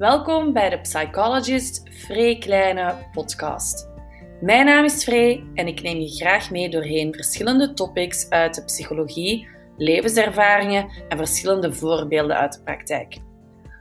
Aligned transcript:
Welkom 0.00 0.52
bij 0.52 0.70
de 0.70 0.80
Psychologist 0.80 1.82
Free 1.90 2.38
Kleine 2.38 2.94
podcast. 3.12 3.88
Mijn 4.40 4.66
naam 4.66 4.84
is 4.84 5.04
Free 5.04 5.50
en 5.54 5.66
ik 5.66 5.82
neem 5.82 5.98
je 5.98 6.08
graag 6.08 6.50
mee 6.50 6.70
doorheen 6.70 7.14
verschillende 7.14 7.72
topics 7.72 8.30
uit 8.30 8.54
de 8.54 8.64
psychologie, 8.64 9.48
levenservaringen 9.76 10.88
en 11.08 11.16
verschillende 11.16 11.72
voorbeelden 11.72 12.36
uit 12.36 12.52
de 12.52 12.62
praktijk. 12.62 13.18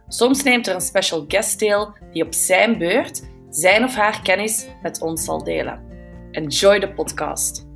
Soms 0.08 0.44
neemt 0.44 0.68
er 0.68 0.76
een 0.76 0.82
special 0.82 1.26
guest 1.28 1.60
deel 1.60 1.94
die 2.12 2.26
op 2.26 2.34
zijn 2.34 2.78
beurt 2.78 3.30
zijn 3.50 3.84
of 3.84 3.96
haar 3.96 4.22
kennis 4.22 4.68
met 4.82 5.02
ons 5.02 5.24
zal 5.24 5.44
delen. 5.44 5.84
Enjoy 6.32 6.80
the 6.80 6.94
podcast. 6.94 7.69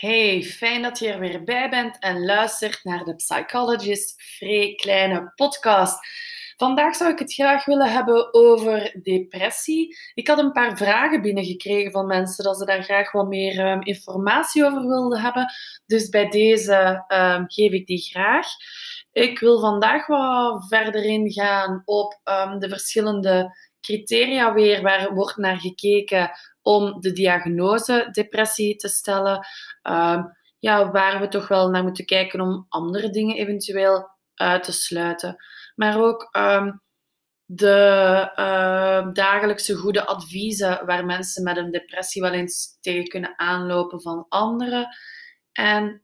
Hey, 0.00 0.42
fijn 0.42 0.82
dat 0.82 0.98
je 0.98 1.08
er 1.08 1.18
weer 1.18 1.44
bij 1.44 1.70
bent 1.70 1.98
en 1.98 2.24
luistert 2.24 2.84
naar 2.84 3.04
de 3.04 3.14
Psychologist 3.14 4.22
Free 4.22 4.74
Kleine 4.74 5.32
podcast. 5.34 5.98
Vandaag 6.56 6.96
zou 6.96 7.12
ik 7.12 7.18
het 7.18 7.34
graag 7.34 7.64
willen 7.64 7.92
hebben 7.92 8.34
over 8.34 8.98
depressie. 9.02 9.96
Ik 10.14 10.28
had 10.28 10.38
een 10.38 10.52
paar 10.52 10.76
vragen 10.76 11.22
binnengekregen 11.22 11.92
van 11.92 12.06
mensen 12.06 12.44
dat 12.44 12.58
ze 12.58 12.64
daar 12.64 12.82
graag 12.82 13.12
wat 13.12 13.28
meer 13.28 13.72
um, 13.72 13.82
informatie 13.82 14.64
over 14.64 14.86
wilden 14.86 15.20
hebben. 15.20 15.46
Dus 15.86 16.08
bij 16.08 16.28
deze 16.28 17.04
um, 17.08 17.44
geef 17.48 17.72
ik 17.72 17.86
die 17.86 18.02
graag. 18.02 18.46
Ik 19.12 19.38
wil 19.38 19.60
vandaag 19.60 20.06
wat 20.06 20.66
verder 20.68 21.04
ingaan 21.04 21.82
op 21.84 22.20
um, 22.24 22.58
de 22.58 22.68
verschillende 22.68 23.56
criteria 23.88 24.52
weer 24.52 24.82
waar 24.82 25.14
wordt 25.14 25.36
naar 25.36 25.60
gekeken 25.60 26.30
om 26.62 27.00
de 27.00 27.12
diagnose 27.12 28.08
depressie 28.12 28.76
te 28.76 28.88
stellen. 28.88 29.46
Um, 29.82 30.36
ja, 30.58 30.90
waar 30.90 31.20
we 31.20 31.28
toch 31.28 31.48
wel 31.48 31.70
naar 31.70 31.82
moeten 31.82 32.04
kijken 32.04 32.40
om 32.40 32.66
andere 32.68 33.10
dingen 33.10 33.36
eventueel 33.36 34.08
uit 34.34 34.62
te 34.62 34.72
sluiten. 34.72 35.36
Maar 35.74 36.00
ook 36.00 36.28
um, 36.36 36.82
de 37.44 38.30
uh, 38.36 39.12
dagelijkse 39.12 39.74
goede 39.74 40.06
adviezen 40.06 40.86
waar 40.86 41.04
mensen 41.04 41.42
met 41.42 41.56
een 41.56 41.70
depressie 41.70 42.22
wel 42.22 42.32
eens 42.32 42.78
tegen 42.80 43.08
kunnen 43.08 43.38
aanlopen 43.38 44.02
van 44.02 44.26
anderen. 44.28 44.88
En 45.52 46.02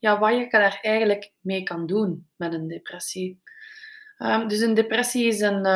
ja, 0.00 0.18
wat 0.18 0.32
je 0.32 0.46
daar 0.50 0.78
eigenlijk 0.82 1.32
mee 1.40 1.62
kan 1.62 1.86
doen 1.86 2.28
met 2.36 2.52
een 2.52 2.68
depressie. 2.68 3.42
dus 4.46 4.60
een 4.60 4.74
depressie 4.74 5.26
is 5.26 5.40
een, 5.40 5.66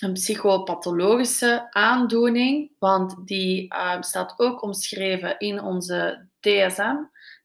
een 0.00 0.12
psychopathologische 0.12 1.66
aandoening, 1.70 2.70
want 2.78 3.26
die 3.26 3.74
uh, 3.74 4.00
staat 4.00 4.34
ook 4.36 4.62
omschreven 4.62 5.38
in 5.38 5.62
onze 5.62 6.26
DSM. 6.40 6.96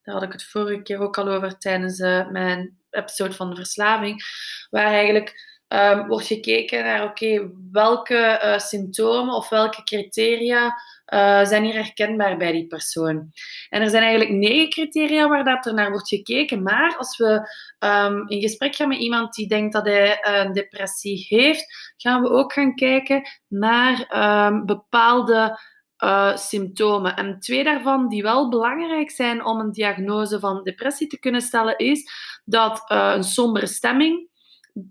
Daar 0.04 0.14
had 0.16 0.24
ik 0.24 0.32
het 0.32 0.44
vorige 0.44 0.82
keer 0.82 1.00
ook 1.00 1.18
al 1.18 1.28
over 1.28 1.58
tijdens 1.58 2.00
uh, 2.00 2.30
mijn 2.30 2.78
episode 2.90 3.34
van 3.34 3.50
de 3.50 3.56
verslaving, 3.56 4.24
waar 4.70 4.86
eigenlijk 4.86 5.54
um, 5.68 6.08
wordt 6.08 6.28
gekeken 6.28 6.84
naar 6.84 7.04
oké, 7.04 7.50
welke 7.72 8.42
uh, 8.44 8.60
symptomen 8.60 9.36
of 9.36 9.50
welke 9.50 9.84
criteria 9.84 10.74
uh, 11.14 11.46
zijn 11.46 11.64
hier 11.64 11.74
herkenbaar 11.74 12.38
bij 12.38 12.52
die 12.52 12.68
persoon. 12.68 13.32
En 13.70 13.82
er 13.82 13.90
zijn 13.90 14.04
eigenlijk 14.04 14.32
negen 14.32 14.70
criteria 14.70 15.28
waar 15.28 15.44
dat 15.44 15.66
er 15.66 15.74
naar 15.74 15.90
wordt 15.90 16.08
gekeken, 16.08 16.64
maar 16.64 16.96
als 16.98 17.18
we 17.18 17.50
um, 17.80 18.28
in 18.28 18.42
gesprek 18.42 18.76
gaan 18.76 18.88
met 18.88 18.98
iemand 18.98 19.34
die 19.34 19.48
denkt 19.48 19.74
dat 19.74 19.86
hij 19.86 20.18
een 20.22 20.54
depressie 20.54 21.26
heeft, 21.28 21.94
gaan 21.98 22.22
we 22.22 22.30
ook 22.30 22.54
gaan 22.54 22.76
kijken 22.76 23.22
naar 23.48 24.16
um, 24.48 24.66
bepaalde 24.66 25.60
uh, 26.04 26.38
symptomen. 26.38 27.16
En 27.16 27.40
twee 27.40 27.64
daarvan 27.64 28.10
die 28.10 28.22
wel 28.22 28.50
belangrijk 28.50 29.12
zijn 29.12 29.46
om 29.46 29.60
een 29.60 29.72
diagnose 29.72 30.40
van 30.40 30.64
depressie 30.64 31.08
te 31.08 31.20
kunnen 31.20 31.42
stellen, 31.42 31.78
is 31.78 32.12
dat 32.46 32.92
uh, 32.92 33.12
een 33.16 33.24
sombere 33.24 33.68
stemming 33.68 34.30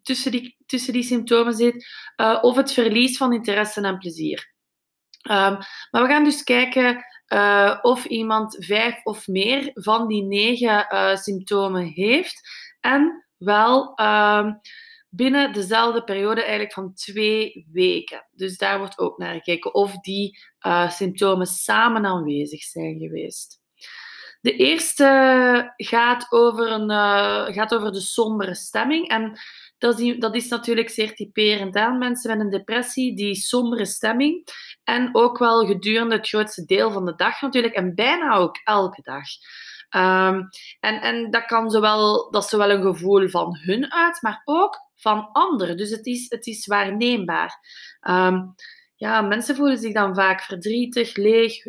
tussen 0.02 0.30
die, 0.30 0.56
tussen 0.66 0.92
die 0.92 1.02
symptomen 1.02 1.54
zit, 1.54 1.86
of 2.40 2.56
het 2.56 2.72
verlies 2.72 3.16
van 3.16 3.32
interesse 3.32 3.80
en 3.80 3.98
plezier. 3.98 4.51
Um, 5.30 5.58
maar 5.90 6.02
we 6.02 6.06
gaan 6.06 6.24
dus 6.24 6.42
kijken 6.42 7.04
uh, 7.32 7.78
of 7.82 8.04
iemand 8.04 8.56
vijf 8.58 9.04
of 9.04 9.26
meer 9.26 9.70
van 9.74 10.08
die 10.08 10.22
negen 10.22 10.86
uh, 10.90 11.16
symptomen 11.16 11.84
heeft. 11.84 12.40
En 12.80 13.26
wel 13.38 13.98
um, 14.00 14.60
binnen 15.08 15.52
dezelfde 15.52 16.04
periode 16.04 16.40
eigenlijk 16.40 16.72
van 16.72 16.94
twee 16.94 17.66
weken. 17.72 18.26
Dus 18.32 18.56
daar 18.56 18.78
wordt 18.78 18.98
ook 18.98 19.18
naar 19.18 19.34
gekeken 19.34 19.74
of 19.74 20.00
die 20.00 20.38
uh, 20.66 20.90
symptomen 20.90 21.46
samen 21.46 22.06
aanwezig 22.06 22.62
zijn 22.62 22.98
geweest. 22.98 23.60
De 24.40 24.56
eerste 24.56 25.72
gaat 25.76 26.26
over, 26.30 26.70
een, 26.70 26.90
gaat 27.54 27.74
over 27.74 27.92
de 27.92 28.00
sombere 28.00 28.54
stemming. 28.54 29.08
En 29.08 29.38
dat 29.82 30.00
is, 30.00 30.18
dat 30.18 30.34
is 30.34 30.48
natuurlijk 30.48 30.90
zeer 30.90 31.14
typerend 31.14 31.76
aan 31.76 31.98
mensen 31.98 32.30
met 32.30 32.40
een 32.40 32.50
depressie, 32.50 33.16
die 33.16 33.34
sombere 33.34 33.84
stemming. 33.84 34.46
En 34.84 35.08
ook 35.12 35.38
wel 35.38 35.66
gedurende 35.66 36.16
het 36.16 36.28
grootste 36.28 36.64
deel 36.64 36.90
van 36.90 37.04
de 37.04 37.14
dag 37.14 37.40
natuurlijk, 37.40 37.74
en 37.74 37.94
bijna 37.94 38.34
ook 38.34 38.60
elke 38.64 39.02
dag. 39.02 39.26
Um, 39.94 40.48
en, 40.80 41.00
en 41.00 41.30
dat, 41.30 41.44
kan 41.44 41.70
zowel, 41.70 42.30
dat 42.30 42.42
is 42.42 42.48
zowel 42.48 42.70
een 42.70 42.82
gevoel 42.82 43.28
van 43.28 43.58
hun 43.62 43.92
uit, 43.92 44.22
maar 44.22 44.42
ook 44.44 44.78
van 44.94 45.28
anderen. 45.32 45.76
Dus 45.76 45.90
het 45.90 46.06
is, 46.06 46.26
het 46.28 46.46
is 46.46 46.66
waarneembaar. 46.66 47.54
Um, 48.08 48.54
ja, 48.96 49.20
mensen 49.20 49.56
voelen 49.56 49.78
zich 49.78 49.92
dan 49.92 50.14
vaak 50.14 50.42
verdrietig, 50.42 51.16
leeg, 51.16 51.66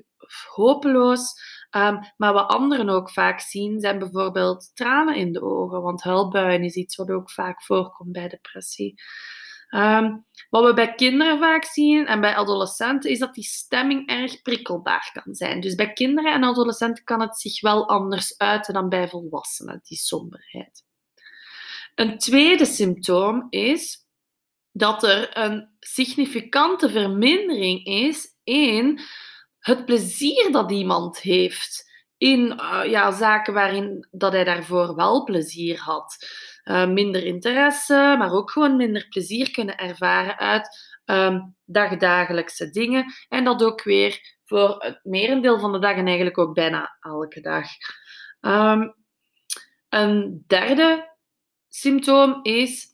hopeloos. 0.55 1.33
Um, 1.75 1.99
maar 2.17 2.33
wat 2.33 2.49
anderen 2.49 2.89
ook 2.89 3.11
vaak 3.11 3.39
zien, 3.39 3.79
zijn 3.79 3.99
bijvoorbeeld 3.99 4.71
tranen 4.73 5.15
in 5.15 5.31
de 5.31 5.41
ogen. 5.41 5.81
Want 5.81 6.03
huilbuien 6.03 6.63
is 6.63 6.75
iets 6.75 6.95
wat 6.95 7.09
ook 7.09 7.31
vaak 7.31 7.63
voorkomt 7.63 8.11
bij 8.11 8.27
depressie. 8.27 9.01
Um, 9.75 10.25
wat 10.49 10.65
we 10.65 10.73
bij 10.73 10.93
kinderen 10.95 11.39
vaak 11.39 11.65
zien 11.65 12.05
en 12.05 12.21
bij 12.21 12.35
adolescenten, 12.35 13.09
is 13.09 13.19
dat 13.19 13.33
die 13.33 13.43
stemming 13.43 14.09
erg 14.09 14.41
prikkelbaar 14.41 15.09
kan 15.13 15.35
zijn. 15.35 15.61
Dus 15.61 15.75
bij 15.75 15.93
kinderen 15.93 16.33
en 16.33 16.43
adolescenten 16.43 17.03
kan 17.03 17.21
het 17.21 17.39
zich 17.39 17.61
wel 17.61 17.89
anders 17.89 18.37
uiten 18.37 18.73
dan 18.73 18.89
bij 18.89 19.07
volwassenen, 19.07 19.79
die 19.83 19.97
somberheid. 19.97 20.83
Een 21.95 22.17
tweede 22.17 22.65
symptoom 22.65 23.47
is 23.49 24.05
dat 24.71 25.03
er 25.03 25.37
een 25.37 25.69
significante 25.79 26.89
vermindering 26.89 27.85
is 27.85 28.37
in 28.43 28.99
het 29.63 29.85
plezier 29.85 30.51
dat 30.51 30.71
iemand 30.71 31.19
heeft 31.19 31.91
in 32.17 32.59
uh, 32.59 32.81
ja, 32.85 33.11
zaken 33.11 33.53
waarin 33.53 34.07
dat 34.11 34.31
hij 34.31 34.43
daarvoor 34.43 34.95
wel 34.95 35.23
plezier 35.23 35.79
had. 35.79 36.17
Uh, 36.63 36.87
minder 36.87 37.25
interesse, 37.25 38.15
maar 38.17 38.31
ook 38.31 38.51
gewoon 38.51 38.75
minder 38.75 39.07
plezier 39.09 39.51
kunnen 39.51 39.77
ervaren 39.77 40.37
uit 40.37 40.95
um, 41.05 41.55
dagdagelijkse 41.65 42.69
dingen. 42.69 43.13
En 43.29 43.43
dat 43.43 43.63
ook 43.63 43.83
weer 43.83 44.19
voor 44.43 44.75
het 44.79 44.99
merendeel 45.03 45.59
van 45.59 45.71
de 45.71 45.79
dag 45.79 45.95
en 45.95 46.05
eigenlijk 46.05 46.37
ook 46.37 46.53
bijna 46.53 46.97
elke 46.99 47.41
dag. 47.41 47.67
Um, 48.41 48.95
een 49.89 50.43
derde 50.47 51.15
symptoom 51.69 52.39
is 52.41 52.87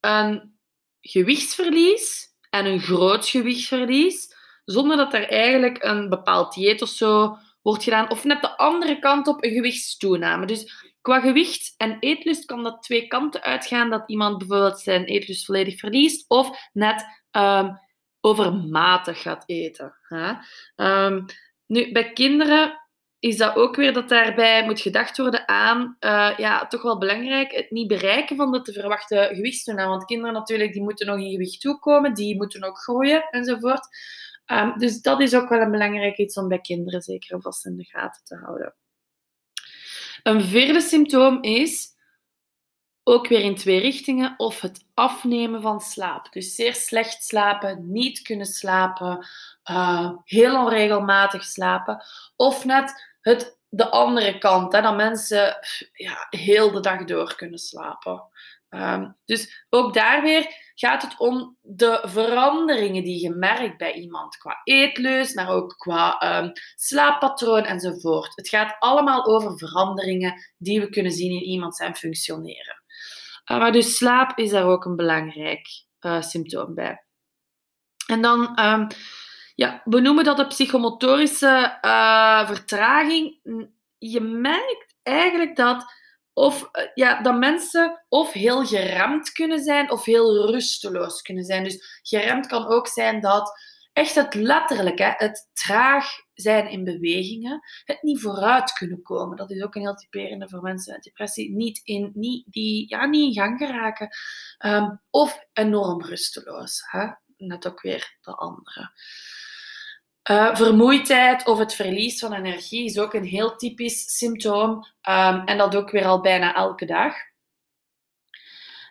een 0.00 0.58
gewichtsverlies 1.00 2.26
en 2.50 2.66
een 2.66 2.80
groot 2.80 3.26
gewichtsverlies 3.26 4.35
zonder 4.66 4.96
dat 4.96 5.14
er 5.14 5.28
eigenlijk 5.28 5.82
een 5.82 6.08
bepaald 6.08 6.54
dieet 6.54 6.82
of 6.82 6.88
zo 6.88 7.36
wordt 7.62 7.82
gedaan. 7.82 8.10
Of 8.10 8.24
net 8.24 8.40
de 8.42 8.56
andere 8.56 8.98
kant 8.98 9.26
op 9.26 9.44
een 9.44 9.52
gewichtstoename. 9.52 10.46
Dus 10.46 10.84
qua 11.00 11.20
gewicht 11.20 11.74
en 11.76 11.96
eetlust 12.00 12.44
kan 12.44 12.62
dat 12.62 12.82
twee 12.82 13.06
kanten 13.06 13.42
uitgaan. 13.42 13.90
Dat 13.90 14.02
iemand 14.06 14.38
bijvoorbeeld 14.38 14.80
zijn 14.80 15.04
eetlust 15.04 15.44
volledig 15.44 15.78
verliest 15.78 16.24
of 16.28 16.70
net 16.72 17.04
um, 17.30 17.78
overmatig 18.20 19.22
gaat 19.22 19.42
eten. 19.46 19.96
Hè? 20.02 20.32
Um, 21.06 21.24
nu, 21.66 21.92
bij 21.92 22.12
kinderen 22.12 22.80
is 23.18 23.36
dat 23.36 23.56
ook 23.56 23.76
weer 23.76 23.92
dat 23.92 24.08
daarbij 24.08 24.64
moet 24.64 24.80
gedacht 24.80 25.16
worden 25.16 25.48
aan, 25.48 25.96
uh, 26.00 26.32
ja, 26.36 26.66
toch 26.66 26.82
wel 26.82 26.98
belangrijk, 26.98 27.52
het 27.52 27.70
niet 27.70 27.88
bereiken 27.88 28.36
van 28.36 28.52
de 28.52 28.62
te 28.62 28.72
verwachte 28.72 29.30
gewichtstoename. 29.32 29.88
Want 29.88 30.04
kinderen 30.04 30.34
natuurlijk, 30.34 30.72
die 30.72 30.82
moeten 30.82 31.06
nog 31.06 31.18
in 31.18 31.30
gewicht 31.30 31.60
toekomen, 31.60 32.14
die 32.14 32.36
moeten 32.36 32.64
ook 32.64 32.78
groeien 32.78 33.28
enzovoort. 33.30 33.88
Um, 34.46 34.78
dus 34.78 35.00
dat 35.00 35.20
is 35.20 35.34
ook 35.34 35.48
wel 35.48 35.60
een 35.60 35.70
belangrijk 35.70 36.16
iets 36.16 36.36
om 36.36 36.48
bij 36.48 36.60
kinderen 36.60 37.02
zeker 37.02 37.40
vast 37.40 37.66
in 37.66 37.76
de 37.76 37.84
gaten 37.84 38.24
te 38.24 38.36
houden. 38.36 38.74
Een 40.22 40.42
vierde 40.42 40.80
symptoom 40.80 41.42
is 41.42 41.94
ook 43.02 43.28
weer 43.28 43.40
in 43.40 43.54
twee 43.54 43.80
richtingen, 43.80 44.34
of 44.36 44.60
het 44.60 44.84
afnemen 44.94 45.62
van 45.62 45.80
slaap. 45.80 46.32
Dus 46.32 46.54
zeer 46.54 46.74
slecht 46.74 47.24
slapen, 47.24 47.92
niet 47.92 48.22
kunnen 48.22 48.46
slapen, 48.46 49.26
uh, 49.70 50.10
heel 50.24 50.56
onregelmatig 50.64 51.44
slapen, 51.44 52.02
of 52.36 52.64
net 52.64 53.14
het, 53.20 53.58
de 53.68 53.90
andere 53.90 54.38
kant, 54.38 54.72
hè, 54.72 54.80
dat 54.80 54.96
mensen 54.96 55.56
ja, 55.92 56.26
heel 56.30 56.70
de 56.70 56.80
dag 56.80 57.04
door 57.04 57.34
kunnen 57.36 57.58
slapen. 57.58 58.22
Ehm, 58.68 59.10
dus 59.24 59.66
ook 59.68 59.94
daar 59.94 60.22
weer 60.22 60.46
gaat 60.74 61.02
het 61.02 61.18
om 61.18 61.56
de 61.60 62.02
veranderingen 62.02 63.04
die 63.04 63.22
je 63.22 63.30
merkt 63.30 63.78
bij 63.78 63.92
iemand. 63.92 64.36
Qua 64.36 64.60
eetleus, 64.64 65.34
maar 65.34 65.48
ook 65.48 65.74
qua 65.76 66.38
um, 66.38 66.52
slaappatroon 66.74 67.64
enzovoort. 67.64 68.32
Het 68.34 68.48
gaat 68.48 68.76
allemaal 68.78 69.26
over 69.26 69.58
veranderingen 69.58 70.34
die 70.58 70.80
we 70.80 70.88
kunnen 70.88 71.12
zien 71.12 71.30
in 71.30 71.42
iemand 71.42 71.76
zijn 71.76 71.96
functioneren. 71.96 72.82
Uh, 73.50 73.58
maar 73.58 73.72
dus 73.72 73.96
slaap 73.96 74.38
is 74.38 74.50
daar 74.50 74.66
ook 74.66 74.84
een 74.84 74.96
belangrijk 74.96 75.66
uh, 76.00 76.20
symptoom 76.20 76.74
bij. 76.74 77.04
En 78.06 78.22
dan, 78.22 78.60
um, 78.60 78.86
ja, 79.54 79.82
we 79.84 80.00
noemen 80.00 80.24
dat 80.24 80.36
de 80.36 80.46
psychomotorische 80.46 81.78
uh, 81.82 82.46
vertraging. 82.46 83.40
Je 83.98 84.20
merkt 84.20 84.94
eigenlijk 85.02 85.56
dat 85.56 85.84
of 86.36 86.68
eh, 86.72 86.84
ja, 86.94 87.22
dat 87.22 87.38
mensen 87.38 88.04
of 88.08 88.32
heel 88.32 88.64
geremd 88.64 89.32
kunnen 89.32 89.62
zijn 89.62 89.90
of 89.90 90.04
heel 90.04 90.50
rusteloos 90.50 91.22
kunnen 91.22 91.44
zijn. 91.44 91.64
Dus 91.64 92.00
geremd 92.02 92.46
kan 92.46 92.66
ook 92.66 92.88
zijn 92.88 93.20
dat 93.20 93.60
echt 93.92 94.14
het 94.14 94.34
letterlijk, 94.34 94.98
hè, 94.98 95.12
het 95.16 95.48
traag 95.52 96.06
zijn 96.34 96.68
in 96.68 96.84
bewegingen, 96.84 97.60
het 97.84 98.02
niet 98.02 98.20
vooruit 98.20 98.72
kunnen 98.72 99.02
komen. 99.02 99.36
Dat 99.36 99.50
is 99.50 99.62
ook 99.62 99.74
een 99.74 99.80
heel 99.80 99.94
typerende 99.94 100.48
voor 100.48 100.62
mensen 100.62 100.92
met 100.92 101.02
depressie. 101.02 101.50
Niet 101.50 101.80
in, 101.84 102.10
niet, 102.14 102.44
die 102.46 102.88
ja, 102.88 103.06
niet 103.06 103.36
in 103.36 103.42
gang 103.42 103.58
geraken. 103.58 104.08
Um, 104.64 105.00
of 105.10 105.46
enorm 105.52 106.02
rusteloos. 106.02 106.82
Hè? 106.90 107.06
Net 107.36 107.66
ook 107.66 107.82
weer 107.82 108.16
de 108.20 108.34
andere. 108.34 108.90
Uh, 110.30 110.54
vermoeidheid 110.54 111.46
of 111.46 111.58
het 111.58 111.74
verlies 111.74 112.18
van 112.18 112.32
energie 112.32 112.84
is 112.84 112.98
ook 112.98 113.14
een 113.14 113.24
heel 113.24 113.56
typisch 113.56 114.16
symptoom. 114.16 114.70
Um, 115.08 115.44
en 115.44 115.58
dat 115.58 115.76
ook 115.76 115.90
weer 115.90 116.04
al 116.04 116.20
bijna 116.20 116.54
elke 116.54 116.86
dag. 116.86 117.14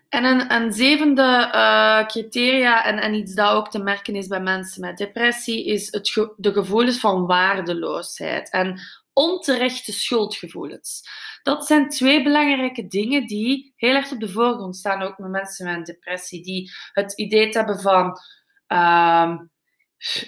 En 0.10 0.24
een, 0.24 0.54
een 0.54 0.74
zevende 0.74 1.52
uh, 1.56 2.06
criteria, 2.06 2.86
en, 2.86 3.00
en 3.00 3.14
iets 3.14 3.34
dat 3.34 3.52
ook 3.52 3.72
te 3.72 3.80
merken 3.80 4.16
is 4.16 4.28
bij 4.28 4.40
mensen 4.40 4.82
met 4.82 4.98
depressie, 4.98 5.66
is 5.66 5.92
het 5.92 6.34
de 6.38 6.54
gevoelens 6.54 7.00
van 7.00 7.26
waardeloosheid 7.26 8.50
en 8.50 8.80
onterechte 9.14 9.92
schuldgevoelens. 9.92 11.02
Dat 11.44 11.66
zijn 11.66 11.90
twee 11.90 12.24
belangrijke 12.24 12.88
dingen 12.88 13.28
die 13.28 13.74
heel 13.76 13.96
erg 13.96 14.12
op 14.12 14.20
de 14.20 14.30
voorgrond 14.30 14.76
staan, 14.76 15.02
ook 15.02 15.18
met 15.18 15.30
mensen 15.30 15.66
met 15.66 15.86
depressie, 15.86 16.44
die 16.44 16.72
het 16.94 17.14
idee 17.14 17.50
hebben 17.50 17.80
van. 17.80 18.20
Um, 18.68 19.54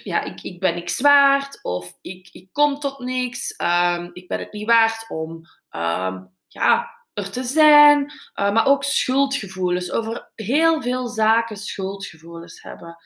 ja, 0.02 0.22
ik, 0.22 0.42
ik 0.42 0.60
ben 0.60 0.74
niks 0.74 1.00
waard 1.00 1.62
of 1.62 1.98
ik, 2.00 2.28
ik 2.32 2.48
kom 2.52 2.78
tot 2.78 2.98
niks. 2.98 3.54
Um, 3.62 4.10
ik 4.12 4.28
ben 4.28 4.38
het 4.38 4.52
niet 4.52 4.66
waard 4.66 5.04
om 5.08 5.30
um, 5.70 6.36
ja, 6.46 6.90
er 7.12 7.30
te 7.30 7.44
zijn. 7.44 8.00
Uh, 8.02 8.52
maar 8.52 8.66
ook 8.66 8.84
schuldgevoelens. 8.84 9.90
Over 9.90 10.30
heel 10.34 10.82
veel 10.82 11.08
zaken 11.08 11.56
schuldgevoelens 11.56 12.62
hebben. 12.62 12.96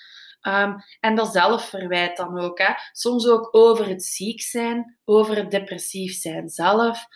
Um, 0.49 0.77
en 1.01 1.15
dat 1.15 1.33
zelfverwijt 1.33 2.17
dan 2.17 2.41
ook. 2.41 2.59
Hè. 2.59 2.73
Soms 2.93 3.29
ook 3.29 3.49
over 3.51 3.89
het 3.89 4.05
ziek 4.05 4.41
zijn, 4.41 4.99
over 5.05 5.37
het 5.37 5.51
depressief 5.51 6.15
zijn 6.15 6.49
zelf. 6.49 7.07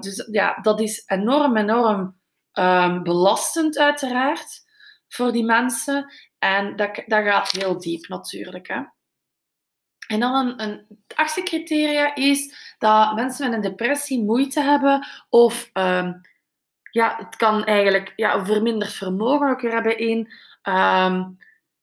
dus 0.00 0.28
ja, 0.30 0.58
dat 0.60 0.80
is 0.80 1.02
enorm, 1.06 1.56
enorm 1.56 2.20
belastend 3.02 3.78
uiteraard 3.78 4.64
voor 5.08 5.32
die 5.32 5.44
mensen. 5.44 6.12
En 6.38 6.76
dat, 6.76 7.02
dat 7.06 7.24
gaat 7.24 7.50
heel 7.50 7.78
diep 7.78 8.08
natuurlijk. 8.08 8.68
Hè. 8.68 8.80
En 10.06 10.20
dan 10.20 10.34
een, 10.34 10.62
een 10.62 10.86
het 11.08 11.16
achtste 11.16 11.42
criteria 11.42 12.14
is 12.14 12.74
dat 12.78 13.14
mensen 13.14 13.44
met 13.44 13.56
een 13.56 13.70
depressie 13.70 14.22
moeite 14.22 14.60
hebben 14.60 15.06
of 15.28 15.70
um, 15.72 16.20
ja, 16.90 17.16
het 17.18 17.36
kan 17.36 17.64
eigenlijk 17.64 18.12
ja, 18.16 18.44
verminderd 18.44 18.92
vermogen 18.92 19.50
ook 19.50 19.62
hebben 19.62 19.98
in 19.98 20.32
um, 20.62 21.38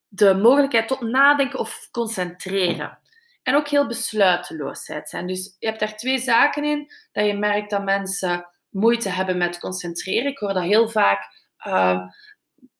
de 0.08 0.34
mogelijkheid 0.36 0.88
tot 0.88 1.02
nadenken 1.02 1.60
of 1.60 1.88
concentreren. 1.92 3.00
En 3.44 3.56
ook 3.56 3.68
heel 3.68 3.88
besluiteloosheid 3.88 5.10
zijn. 5.10 5.28
Dus 5.28 5.56
je 5.60 5.68
hebt 5.68 5.80
daar 5.80 5.96
twee 5.96 6.20
zaken 6.20 6.64
in. 6.64 6.92
Dat 7.12 7.26
je 7.26 7.34
merkt 7.34 7.70
dat 7.70 7.84
mensen 7.84 8.48
moeite 8.70 9.10
hebben 9.10 9.38
met 9.38 9.60
concentreren. 9.60 10.32
Ik 10.32 10.38
hoor 10.38 10.54
dat 10.54 10.64
heel 10.64 10.90
vaak 10.90 11.20
uh, 11.68 12.02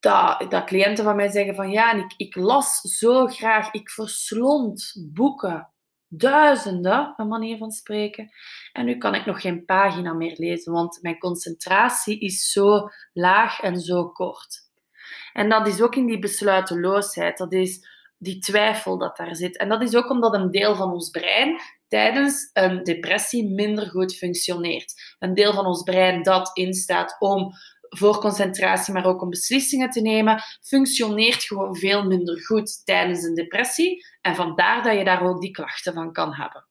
dat, 0.04 0.46
dat 0.50 0.64
cliënten 0.64 1.04
van 1.04 1.16
mij 1.16 1.30
zeggen 1.30 1.56
van 1.56 1.72
ja, 1.72 1.94
ik, 1.94 2.14
ik 2.18 2.36
las 2.36 2.82
zo 2.82 3.28
graag, 3.28 3.72
ik 3.72 3.90
verslond 3.90 4.94
boeken, 5.14 5.70
duizenden, 6.08 7.14
een 7.18 7.28
manier 7.28 7.58
van 7.58 7.72
spreken. 7.72 8.30
En 8.72 8.86
nu 8.86 8.98
kan 8.98 9.16
ik 9.16 9.26
nog 9.26 9.42
geen 9.42 9.66
pagina 9.66 10.14
meer 10.14 10.34
lezen, 10.38 10.74
want 10.74 11.00
mijn 11.02 11.18
concentratie 11.18 12.20
is 12.20 12.52
zo 12.52 12.90
laag 13.14 13.60
en 13.60 13.80
zo 13.80 14.10
kort. 14.10 14.60
En 15.34 15.50
dat 15.50 15.68
is 15.68 15.82
ook 15.82 15.96
in 15.96 16.06
die 16.06 16.20
besluiteloosheid, 16.20 17.38
dat 17.38 17.54
is 17.54 17.88
die 18.18 18.40
twijfel 18.40 18.98
dat 18.98 19.18
daar 19.18 19.36
zit. 19.36 19.58
En 19.58 19.70
dat 19.70 19.82
is 19.82 19.96
ook 19.96 20.10
omdat 20.10 20.34
een 20.34 20.52
deel 20.52 20.76
van 20.76 20.92
ons 20.92 21.10
brein 21.10 21.60
tijdens 21.88 22.50
een 22.54 22.84
depressie 22.84 23.50
minder 23.50 23.90
goed 23.90 24.16
functioneert. 24.16 25.16
Een 25.20 25.34
deel 25.34 25.54
van 25.54 25.66
ons 25.66 25.84
brein 25.84 26.24
dat 26.24 26.50
instaat 26.54 27.16
om 27.20 27.54
voor 27.98 28.20
concentratie, 28.20 28.94
maar 28.94 29.06
ook 29.06 29.22
om 29.22 29.30
beslissingen 29.30 29.90
te 29.90 30.02
nemen, 30.02 30.42
functioneert 30.62 31.44
gewoon 31.44 31.76
veel 31.76 32.06
minder 32.06 32.46
goed 32.46 32.86
tijdens 32.86 33.24
een 33.24 33.36
depressie. 33.36 34.06
En 34.22 34.36
vandaar 34.36 34.84
dat 34.84 34.98
je 34.98 35.04
daar 35.04 35.24
ook 35.24 35.42
die 35.42 35.52
klachten 35.52 35.94
van 35.94 36.14
kan 36.14 36.34
hebben. 36.34 36.68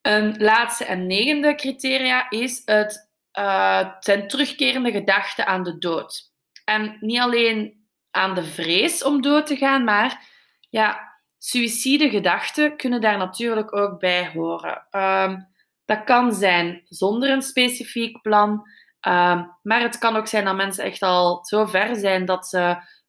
Een 0.00 0.42
laatste 0.42 0.84
en 0.84 1.06
negende 1.06 1.54
criteria 1.54 2.30
is 2.30 2.62
het 2.64 3.10
uh, 3.38 3.90
zijn 4.00 4.28
terugkerende 4.28 4.90
gedachten 4.90 5.46
aan 5.46 5.62
de 5.62 5.78
dood. 5.78 6.32
En 6.64 6.96
niet 7.00 7.20
alleen 7.20 7.86
aan 8.10 8.34
de 8.34 8.44
vrees 8.44 9.04
om 9.04 9.22
dood 9.22 9.46
te 9.46 9.56
gaan, 9.56 9.84
maar 9.84 10.28
ja, 10.70 11.10
gedachten 11.38 12.76
kunnen 12.76 13.00
daar 13.00 13.18
natuurlijk 13.18 13.76
ook 13.76 13.98
bij 13.98 14.30
horen. 14.34 14.86
Um, 14.90 15.48
dat 15.84 16.04
kan 16.04 16.34
zijn 16.34 16.82
zonder 16.84 17.30
een 17.30 17.42
specifiek 17.42 18.20
plan. 18.22 18.62
Ehm, 19.00 19.44
maar 19.62 19.80
het 19.80 19.98
kan 19.98 20.16
ook 20.16 20.26
zijn 20.26 20.44
dat 20.44 20.56
mensen 20.56 20.84
echt 20.84 21.02
al 21.02 21.44
zo 21.44 21.66
ver 21.66 21.96
zijn 21.96 22.24
dat 22.24 22.46
ze 22.46 22.58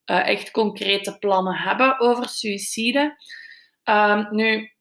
uh, 0.05 0.27
echt 0.27 0.51
concrete 0.51 1.17
plannen 1.17 1.55
hebben 1.55 1.99
over 1.99 2.29
suïcide. 2.29 3.15
Um, 3.83 4.27
nu, 4.29 4.71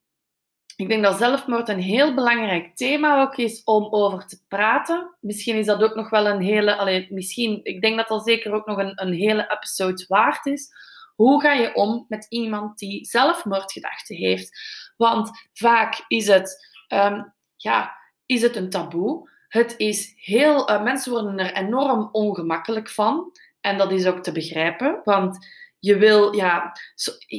ik 0.76 0.88
denk 0.88 1.02
dat 1.02 1.18
zelfmoord 1.18 1.68
een 1.68 1.80
heel 1.80 2.14
belangrijk 2.14 2.76
thema 2.76 3.22
ook 3.22 3.36
is 3.36 3.62
om 3.64 3.92
over 3.92 4.26
te 4.26 4.44
praten. 4.48 5.16
Misschien 5.20 5.56
is 5.56 5.66
dat 5.66 5.82
ook 5.82 5.94
nog 5.94 6.10
wel 6.10 6.26
een 6.26 6.40
hele, 6.40 6.76
allee, 6.76 7.06
misschien, 7.10 7.60
ik 7.62 7.80
denk 7.80 7.96
dat 7.96 8.08
dat 8.08 8.24
zeker 8.24 8.52
ook 8.52 8.66
nog 8.66 8.78
een, 8.78 8.92
een 8.94 9.12
hele 9.12 9.50
episode 9.50 10.04
waard 10.08 10.46
is. 10.46 10.68
Hoe 11.14 11.40
ga 11.40 11.52
je 11.52 11.74
om 11.74 12.04
met 12.08 12.26
iemand 12.28 12.78
die 12.78 13.04
zelfmoordgedachten 13.04 14.16
heeft? 14.16 14.60
Want 14.96 15.30
vaak 15.52 16.04
is 16.08 16.26
het, 16.26 16.66
um, 16.88 17.34
ja, 17.56 17.96
is 18.26 18.42
het 18.42 18.56
een 18.56 18.70
taboe. 18.70 19.30
Het 19.50 19.74
is 19.76 20.14
heel, 20.16 20.70
uh, 20.70 20.82
mensen 20.82 21.12
worden 21.12 21.38
er 21.38 21.52
enorm 21.52 22.08
ongemakkelijk 22.12 22.88
van. 22.88 23.32
En 23.60 23.78
dat 23.78 23.92
is 23.92 24.06
ook 24.06 24.22
te 24.22 24.32
begrijpen, 24.32 25.00
want 25.04 25.46
je 25.78 25.96
wil, 25.96 26.34
ja, 26.34 26.72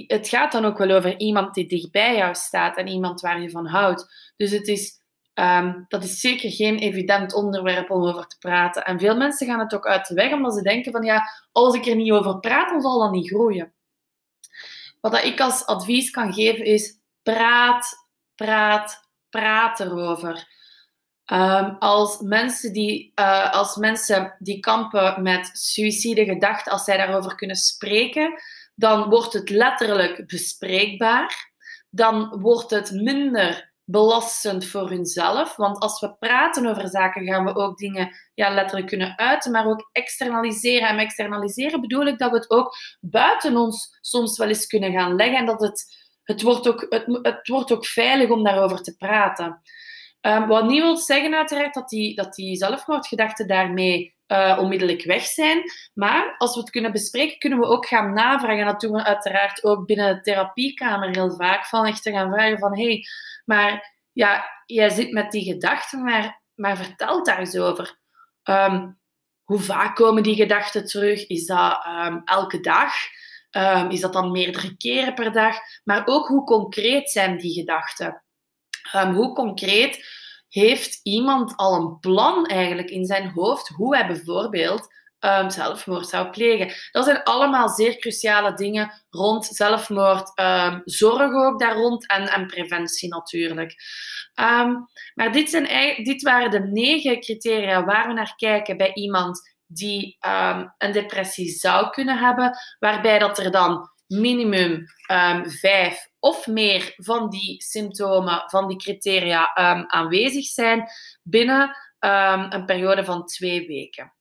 het 0.08 0.28
gaat 0.28 0.52
dan 0.52 0.66
ook 0.66 0.78
wel 0.78 0.92
over 0.92 1.20
iemand 1.20 1.54
die 1.54 1.68
dichtbij 1.68 2.16
jou 2.16 2.36
staat 2.36 2.78
en 2.78 2.88
iemand 2.88 3.22
waar 3.22 3.42
je 3.42 3.50
van 3.50 3.66
houdt. 3.66 4.34
Dus 4.38 4.52
het 4.52 4.68
is, 4.68 4.92
um, 5.34 5.86
dat 5.88 6.04
is 6.04 6.20
zeker 6.20 6.52
geen 6.52 6.78
evident 6.78 7.34
onderwerp 7.34 7.90
om 7.90 8.04
over 8.04 8.28
te 8.28 8.38
praten. 8.38 8.86
En 8.86 9.00
veel 9.00 9.18
mensen 9.18 9.48
gaan 9.48 9.60
het 9.60 9.74
ook 9.74 9.88
uit 9.88 10.08
de 10.08 10.14
weg 10.14 10.32
omdat 10.32 10.54
ze 10.54 10.62
denken 10.62 10.92
van, 10.92 11.04
ja, 11.04 11.24
als 11.52 11.76
ik 11.76 11.86
er 11.86 11.96
niet 11.96 12.12
over 12.12 12.40
praat, 12.40 12.70
dan 12.70 12.82
zal 12.82 13.00
dat 13.00 13.12
niet 13.12 13.30
groeien. 13.30 13.74
Wat 15.02 15.24
ik 15.24 15.40
als 15.40 15.66
advies 15.66 16.10
kan 16.10 16.34
geven 16.34 16.66
is, 16.66 17.00
praat, 17.24 18.08
praat, 18.36 19.10
praat 19.30 19.80
erover. 19.80 20.48
Um, 21.34 21.76
als, 21.80 22.20
mensen 22.20 22.74
die, 22.74 23.12
uh, 23.16 23.52
als 23.52 23.76
mensen 23.76 24.36
die 24.40 24.60
kampen 24.60 25.22
met 25.22 25.50
suïcide 25.54 26.26
gedachten, 26.26 26.72
als 26.72 26.84
zij 26.84 26.98
daarover 26.98 27.36
kunnen 27.36 27.56
spreken, 27.56 28.42
dan 28.76 29.10
wordt 29.10 29.34
het 29.34 29.50
letterlijk 29.50 30.28
bespreekbaar. 30.28 31.52
Dan 31.90 32.40
wordt 32.42 32.70
het 32.70 32.92
minder 32.92 33.72
belastend 33.86 34.66
voor 34.66 34.90
hunzelf. 34.90 35.56
Want 35.56 35.80
als 35.80 36.00
we 36.00 36.16
praten 36.16 36.66
over 36.66 36.88
zaken, 36.88 37.26
gaan 37.26 37.46
we 37.46 37.56
ook 37.56 37.78
dingen 37.78 38.16
ja, 38.34 38.54
letterlijk 38.54 38.88
kunnen 38.88 39.18
uiten, 39.18 39.52
maar 39.52 39.66
ook 39.66 39.90
externaliseren. 39.92 40.88
En 40.88 40.98
externaliseren 40.98 41.82
bedoel 41.82 42.06
ik 42.06 42.18
dat 42.18 42.32
we 42.32 42.38
het 42.38 42.50
ook 42.50 42.76
buiten 43.00 43.58
ons 43.58 43.98
soms 44.02 44.38
wel 44.38 44.48
eens 44.48 44.66
kunnen 44.66 44.92
gaan 44.92 45.16
leggen. 45.16 45.38
En 45.38 45.46
dat 45.46 45.62
het, 45.62 45.86
het, 46.24 46.42
wordt, 46.42 46.68
ook, 46.68 46.86
het, 46.90 47.06
het 47.22 47.48
wordt 47.48 47.72
ook 47.72 47.86
veilig 47.86 48.30
om 48.30 48.44
daarover 48.44 48.82
te 48.82 48.96
praten. 48.96 49.62
Um, 50.22 50.48
wat 50.48 50.66
niet 50.66 50.82
wil 50.82 50.98
zeggen 50.98 51.36
uiteraard 51.36 51.74
dat 51.74 51.90
die, 51.90 52.16
dat 52.16 52.34
die 52.36 52.56
zelfmoordgedachten 52.56 53.48
daarmee 53.48 54.16
uh, 54.28 54.58
onmiddellijk 54.60 55.04
weg 55.04 55.24
zijn. 55.24 55.64
Maar 55.94 56.36
als 56.38 56.54
we 56.54 56.60
het 56.60 56.70
kunnen 56.70 56.92
bespreken, 56.92 57.38
kunnen 57.38 57.60
we 57.60 57.66
ook 57.66 57.86
gaan 57.86 58.14
navragen. 58.14 58.60
En 58.60 58.66
dat 58.66 58.82
doen 58.82 58.92
we 58.92 59.04
uiteraard 59.04 59.64
ook 59.64 59.86
binnen 59.86 60.16
de 60.16 60.22
therapiekamer 60.22 61.10
heel 61.10 61.36
vaak. 61.36 61.66
Van 61.66 61.86
echt 61.86 62.04
te 62.04 62.12
gaan 62.12 62.32
vragen 62.32 62.60
van, 62.60 62.78
hé, 62.78 62.84
hey, 62.84 63.06
maar 63.46 63.96
ja, 64.12 64.46
jij 64.66 64.90
zit 64.90 65.12
met 65.12 65.32
die 65.32 65.54
gedachten, 65.54 66.04
maar, 66.04 66.42
maar 66.56 66.78
vertel 66.78 67.24
daar 67.24 67.40
eens 67.40 67.58
over. 67.58 68.00
Um, 68.44 69.00
hoe 69.44 69.60
vaak 69.60 69.96
komen 69.96 70.24
die 70.24 70.36
gedachten 70.36 70.86
terug? 70.86 71.28
Is 71.28 71.46
dat 71.46 71.84
ehm, 71.86 72.20
elke 72.26 72.60
dag? 72.60 72.94
Ehm, 73.50 73.90
is 73.90 74.00
dat 74.00 74.14
dan 74.14 74.32
meerdere 74.32 74.78
keren 74.78 75.14
per 75.14 75.32
dag? 75.32 75.58
Maar 75.84 76.02
ook 76.06 76.28
hoe 76.28 76.44
concreet 76.44 77.10
zijn 77.10 77.38
die 77.38 77.54
gedachten? 77.54 78.24
Hoe 78.92 79.34
concreet 79.34 80.06
heeft 80.48 81.00
iemand 81.04 81.56
al 81.56 81.76
een 81.76 82.00
plan 82.00 82.46
eigenlijk 82.46 82.90
in 82.90 83.06
zijn 83.06 83.30
hoofd 83.30 83.68
hoe 83.68 83.96
hij 83.96 84.08
bijvoorbeeld 84.08 84.88
um, 85.20 85.50
zelfmoord 85.50 86.08
zou 86.08 86.30
plegen. 86.30 86.74
Dat 86.92 87.06
zijn 87.06 87.24
allemaal 87.24 87.70
zeer 87.70 87.98
cruciale 87.98 88.54
dingen 88.54 88.92
rond 89.10 89.46
zelfmoord. 89.46 90.40
Um, 90.40 90.82
zorg 90.86 91.34
ook 91.34 91.60
daar 91.60 91.76
rond 91.76 92.08
en, 92.08 92.28
en 92.28 92.48
preventie 92.48 93.10
natuurlijk. 93.10 93.76
Um, 94.40 94.88
maar 95.14 95.32
dit, 95.32 95.50
zijn, 95.50 96.04
dit 96.04 96.22
waren 96.22 96.52
de 96.52 96.60
negen 96.60 97.20
criteria 97.20 97.86
waar 97.86 98.08
we 98.08 98.14
naar 98.14 98.34
kijken 98.36 98.78
bij 98.78 98.94
iemand 98.94 99.56
die 99.66 100.18
een 100.78 100.92
depressie 100.92 101.50
zou 101.50 101.90
kunnen 101.90 102.18
hebben, 102.18 102.58
waarbij 102.80 103.20
dat 103.20 103.38
er 103.38 103.52
dan 103.52 103.90
minimum 104.08 104.86
vijf 105.44 106.11
of 106.22 106.48
meer 106.48 106.94
van 106.96 107.30
die 107.30 107.64
symptomen, 107.64 108.44
van 108.46 108.68
die 108.68 108.78
criteria 108.78 109.54
aanwezig 109.88 110.46
zijn 110.46 110.90
binnen 111.24 111.78
een 112.50 112.66
periode 112.66 113.06
van 113.06 113.26
twee 113.26 113.68
weken. 113.68 114.14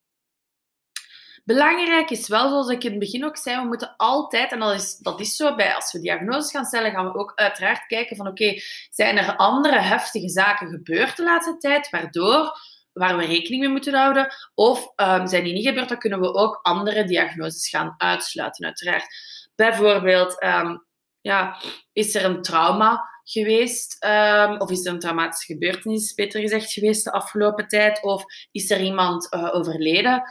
Belangrijk 1.45 2.11
is 2.11 2.28
wel, 2.28 2.49
zoals 2.49 2.69
ik 2.69 2.85
in 2.85 2.90
het 2.90 2.99
begin 2.99 3.25
ook 3.25 3.37
zei, 3.37 3.61
we 3.61 3.66
moeten 3.66 3.95
altijd, 3.97 4.52
en 4.52 4.59
dat 4.59 4.75
is, 4.75 4.97
dat 4.97 5.21
is 5.21 5.37
zo 5.37 5.54
bij 5.54 5.75
als 5.75 5.92
we 5.92 6.00
diagnoses 6.00 6.50
gaan 6.50 6.64
stellen, 6.64 6.90
gaan 6.90 7.12
we 7.12 7.19
ook 7.19 7.33
uiteraard 7.35 7.87
kijken 7.87 8.16
van 8.16 8.26
oké, 8.26 8.61
zijn 8.90 9.19
er 9.19 9.37
andere 9.37 9.78
heftige 9.78 10.28
zaken 10.28 10.69
gebeurd 10.69 11.16
de 11.16 11.23
laatste 11.23 11.57
tijd, 11.57 11.90
waardoor 11.90 12.59
waar 12.92 13.16
we 13.16 13.26
rekening 13.26 13.62
mee 13.62 13.73
moeten 13.73 13.95
houden, 13.95 14.35
of 14.54 14.92
um, 14.97 15.26
zijn 15.26 15.45
die 15.45 15.52
niet 15.52 15.66
gebeurd, 15.66 15.88
dan 15.88 15.99
kunnen 15.99 16.21
we 16.21 16.35
ook 16.35 16.59
andere 16.62 17.04
diagnoses 17.04 17.69
gaan 17.69 17.95
uitsluiten, 17.99 18.64
uiteraard. 18.64 19.07
Bijvoorbeeld, 19.54 20.45
ja, 21.20 21.56
is 21.92 22.14
er 22.14 22.24
een 22.24 22.42
trauma 22.42 23.08
geweest, 23.24 24.04
um, 24.04 24.60
of 24.60 24.70
is 24.70 24.86
er 24.86 24.92
een 24.92 24.98
traumatische 24.98 25.52
gebeurtenis, 25.52 26.14
beter 26.14 26.40
gezegd, 26.40 26.72
geweest 26.72 27.04
de 27.04 27.12
afgelopen 27.12 27.68
tijd, 27.68 28.02
of 28.02 28.24
is 28.50 28.70
er 28.70 28.80
iemand 28.80 29.34
uh, 29.34 29.54
overleden? 29.54 30.22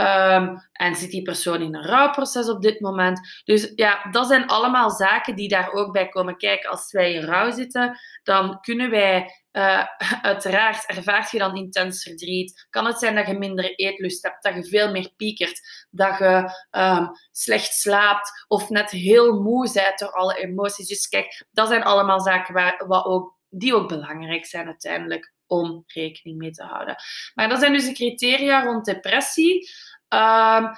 Um, 0.00 0.68
en 0.72 0.96
zit 0.96 1.10
die 1.10 1.22
persoon 1.22 1.62
in 1.62 1.74
een 1.74 1.84
rouwproces 1.84 2.48
op 2.48 2.62
dit 2.62 2.80
moment? 2.80 3.42
Dus 3.44 3.72
ja, 3.74 4.10
dat 4.10 4.26
zijn 4.26 4.46
allemaal 4.46 4.90
zaken 4.90 5.36
die 5.36 5.48
daar 5.48 5.72
ook 5.72 5.92
bij 5.92 6.08
komen 6.08 6.36
kijken. 6.36 6.70
Als 6.70 6.92
wij 6.92 7.12
in 7.12 7.22
rouw 7.24 7.50
zitten, 7.50 7.98
dan 8.22 8.60
kunnen 8.60 8.90
wij, 8.90 9.30
uh, 9.52 9.84
uiteraard, 10.22 10.86
ervaart 10.86 11.30
je 11.30 11.38
dan 11.38 11.56
intens 11.56 12.02
verdriet. 12.02 12.66
Kan 12.70 12.86
het 12.86 12.98
zijn 12.98 13.14
dat 13.14 13.26
je 13.26 13.38
minder 13.38 13.74
eetlust 13.74 14.22
hebt, 14.22 14.42
dat 14.42 14.54
je 14.54 14.64
veel 14.64 14.90
meer 14.90 15.12
piekert, 15.16 15.86
dat 15.90 16.18
je 16.18 16.50
um, 16.70 17.10
slecht 17.30 17.72
slaapt 17.74 18.44
of 18.48 18.68
net 18.68 18.90
heel 18.90 19.42
moe 19.42 19.72
bent 19.72 19.98
door 19.98 20.12
alle 20.12 20.38
emoties. 20.38 20.88
Dus 20.88 21.08
kijk, 21.08 21.46
dat 21.50 21.68
zijn 21.68 21.82
allemaal 21.82 22.20
zaken 22.20 22.54
waar, 22.54 22.84
wat 22.86 23.04
ook, 23.04 23.36
die 23.48 23.74
ook 23.74 23.88
belangrijk 23.88 24.46
zijn 24.46 24.66
uiteindelijk 24.66 25.36
om 25.48 25.82
rekening 25.86 26.38
mee 26.38 26.50
te 26.50 26.62
houden. 26.62 26.96
Maar 27.34 27.48
dat 27.48 27.60
zijn 27.60 27.72
dus 27.72 27.84
de 27.84 27.92
criteria 27.92 28.62
rond 28.62 28.84
depressie. 28.84 29.70
Um, 30.08 30.70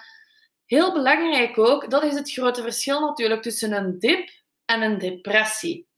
heel 0.64 0.92
belangrijk 0.92 1.58
ook, 1.58 1.90
dat 1.90 2.02
is 2.02 2.14
het 2.14 2.32
grote 2.32 2.62
verschil 2.62 3.00
natuurlijk 3.00 3.42
tussen 3.42 3.72
een 3.72 3.98
dip 3.98 4.30
en 4.64 4.82
een 4.82 4.98
depressie. 4.98 5.88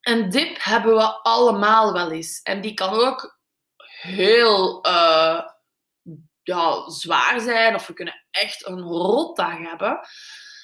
Een 0.00 0.30
dip 0.30 0.56
hebben 0.62 0.94
we 0.94 1.22
allemaal 1.22 1.92
wel 1.92 2.10
eens. 2.12 2.40
En 2.42 2.60
die 2.60 2.74
kan 2.74 2.92
ook 2.92 3.40
heel 4.00 4.80
ja, 6.42 6.90
zwaar 6.90 7.40
zijn, 7.40 7.74
of 7.74 7.86
we 7.86 7.92
kunnen 7.92 8.26
echt 8.30 8.66
een 8.66 8.80
rotdag 8.80 9.58
hebben. 9.58 10.00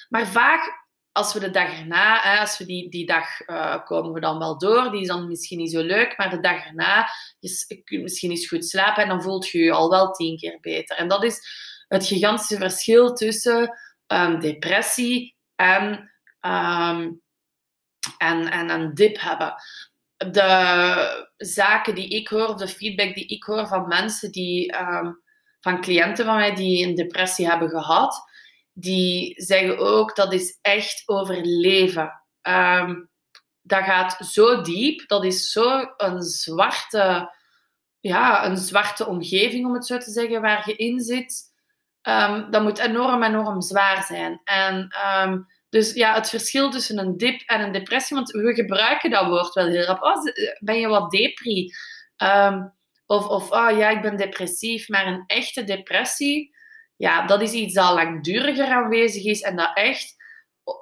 Maar 0.09 0.27
vaak 0.27 0.86
als 1.17 1.33
we 1.33 1.39
de 1.39 1.49
dag 1.49 1.79
erna, 1.79 2.19
hè, 2.21 2.39
als 2.39 2.57
we 2.57 2.65
die, 2.65 2.89
die 2.89 3.05
dag 3.05 3.47
uh, 3.47 3.85
komen 3.85 4.13
we 4.13 4.19
dan 4.19 4.39
wel 4.39 4.57
door, 4.57 4.91
die 4.91 5.01
is 5.01 5.07
dan 5.07 5.27
misschien 5.27 5.57
niet 5.57 5.71
zo 5.71 5.81
leuk, 5.81 6.17
maar 6.17 6.29
de 6.29 6.39
dag 6.39 6.65
erna, 6.65 7.09
je 7.39 7.81
kunt 7.83 8.01
misschien 8.01 8.29
eens 8.29 8.47
goed 8.47 8.65
slapen 8.65 9.03
en 9.03 9.09
dan 9.09 9.21
voelt 9.21 9.49
je 9.49 9.59
je 9.59 9.71
al 9.71 9.89
wel 9.89 10.11
tien 10.11 10.37
keer 10.37 10.57
beter. 10.61 10.97
En 10.97 11.07
dat 11.07 11.23
is 11.23 11.39
het 11.87 12.05
gigantische 12.05 12.57
verschil 12.57 13.13
tussen 13.13 13.77
um, 14.07 14.39
depressie 14.39 15.35
en, 15.55 16.11
um, 16.41 17.21
en, 18.17 18.51
en 18.51 18.69
een 18.69 18.93
dip 18.93 19.19
hebben. 19.19 19.53
De 20.17 21.33
zaken 21.37 21.95
die 21.95 22.09
ik 22.09 22.27
hoor, 22.27 22.57
de 22.57 22.67
feedback 22.67 23.15
die 23.15 23.27
ik 23.27 23.43
hoor 23.43 23.67
van 23.67 23.87
mensen 23.87 24.31
die, 24.31 24.77
um, 24.79 25.21
van 25.59 25.81
cliënten 25.81 26.25
van 26.25 26.35
mij 26.35 26.55
die 26.55 26.87
een 26.87 26.95
depressie 26.95 27.47
hebben 27.47 27.69
gehad, 27.69 28.26
die 28.79 29.33
zeggen 29.41 29.77
ook 29.77 30.15
dat 30.15 30.33
is 30.33 30.59
echt 30.61 31.03
overleven. 31.05 32.23
Um, 32.41 33.09
dat 33.61 33.83
gaat 33.83 34.17
zo 34.27 34.61
diep, 34.61 35.07
dat 35.07 35.25
is 35.25 35.51
zo 35.51 35.93
een 35.97 36.21
zwarte, 36.21 37.35
ja, 37.99 38.45
een 38.45 38.57
zwarte 38.57 39.05
omgeving, 39.05 39.65
om 39.65 39.73
het 39.73 39.85
zo 39.85 39.97
te 39.97 40.11
zeggen, 40.11 40.41
waar 40.41 40.69
je 40.69 40.75
in 40.75 40.99
zit. 40.99 41.43
Um, 42.01 42.51
dat 42.51 42.63
moet 42.63 42.77
enorm, 42.77 43.23
enorm 43.23 43.61
zwaar 43.61 44.03
zijn. 44.03 44.41
En 44.43 44.95
um, 45.23 45.47
dus 45.69 45.93
ja, 45.93 46.13
het 46.13 46.29
verschil 46.29 46.69
tussen 46.69 46.97
een 46.97 47.17
dip 47.17 47.41
en 47.41 47.61
een 47.61 47.71
depressie, 47.71 48.15
want 48.15 48.31
we 48.31 48.53
gebruiken 48.53 49.09
dat 49.09 49.25
woord 49.25 49.53
wel 49.53 49.67
heel 49.67 49.83
rap. 49.83 50.01
Oh, 50.01 50.23
ben 50.59 50.79
je 50.79 50.87
wat 50.87 51.11
depri? 51.11 51.73
Of, 53.05 53.27
of 53.27 53.51
oh 53.51 53.77
ja, 53.77 53.89
ik 53.89 54.01
ben 54.01 54.17
depressief. 54.17 54.89
Maar 54.89 55.07
een 55.07 55.23
echte 55.27 55.63
depressie, 55.63 56.55
ja, 56.97 57.25
dat 57.25 57.41
is 57.41 57.51
iets 57.51 57.73
dat 57.73 57.93
langduriger 57.93 58.67
aanwezig 58.67 59.23
is 59.23 59.41
en 59.41 59.55
dat 59.55 59.71
echt 59.73 60.15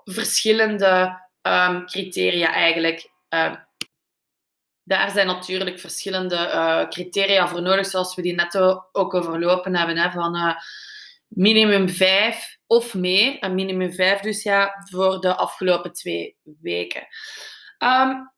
verschillende 0.03 1.22
um, 1.41 1.86
criteria 1.86 2.53
eigenlijk. 2.53 3.10
Um, 3.29 3.63
daar 4.84 5.12
zijn 5.12 5.27
natuurlijk 5.27 5.79
verschillende 5.79 6.36
uh, 6.36 6.88
criteria 6.88 7.48
voor 7.48 7.62
nodig, 7.62 7.86
zoals 7.86 8.15
we 8.15 8.22
die 8.22 8.34
net 8.34 8.57
ook 8.91 9.13
overlopen 9.13 9.75
hebben. 9.75 9.98
Hè, 9.98 10.12
van 10.12 10.36
uh, 10.36 10.55
minimum 11.27 11.89
vijf 11.89 12.57
of 12.67 12.93
meer. 12.93 13.38
Een 13.39 13.55
minimum 13.55 13.93
vijf 13.93 14.19
dus 14.19 14.43
ja, 14.43 14.86
voor 14.89 15.19
de 15.19 15.36
afgelopen 15.36 15.93
twee 15.93 16.38
weken. 16.62 17.07
Um, 17.77 18.34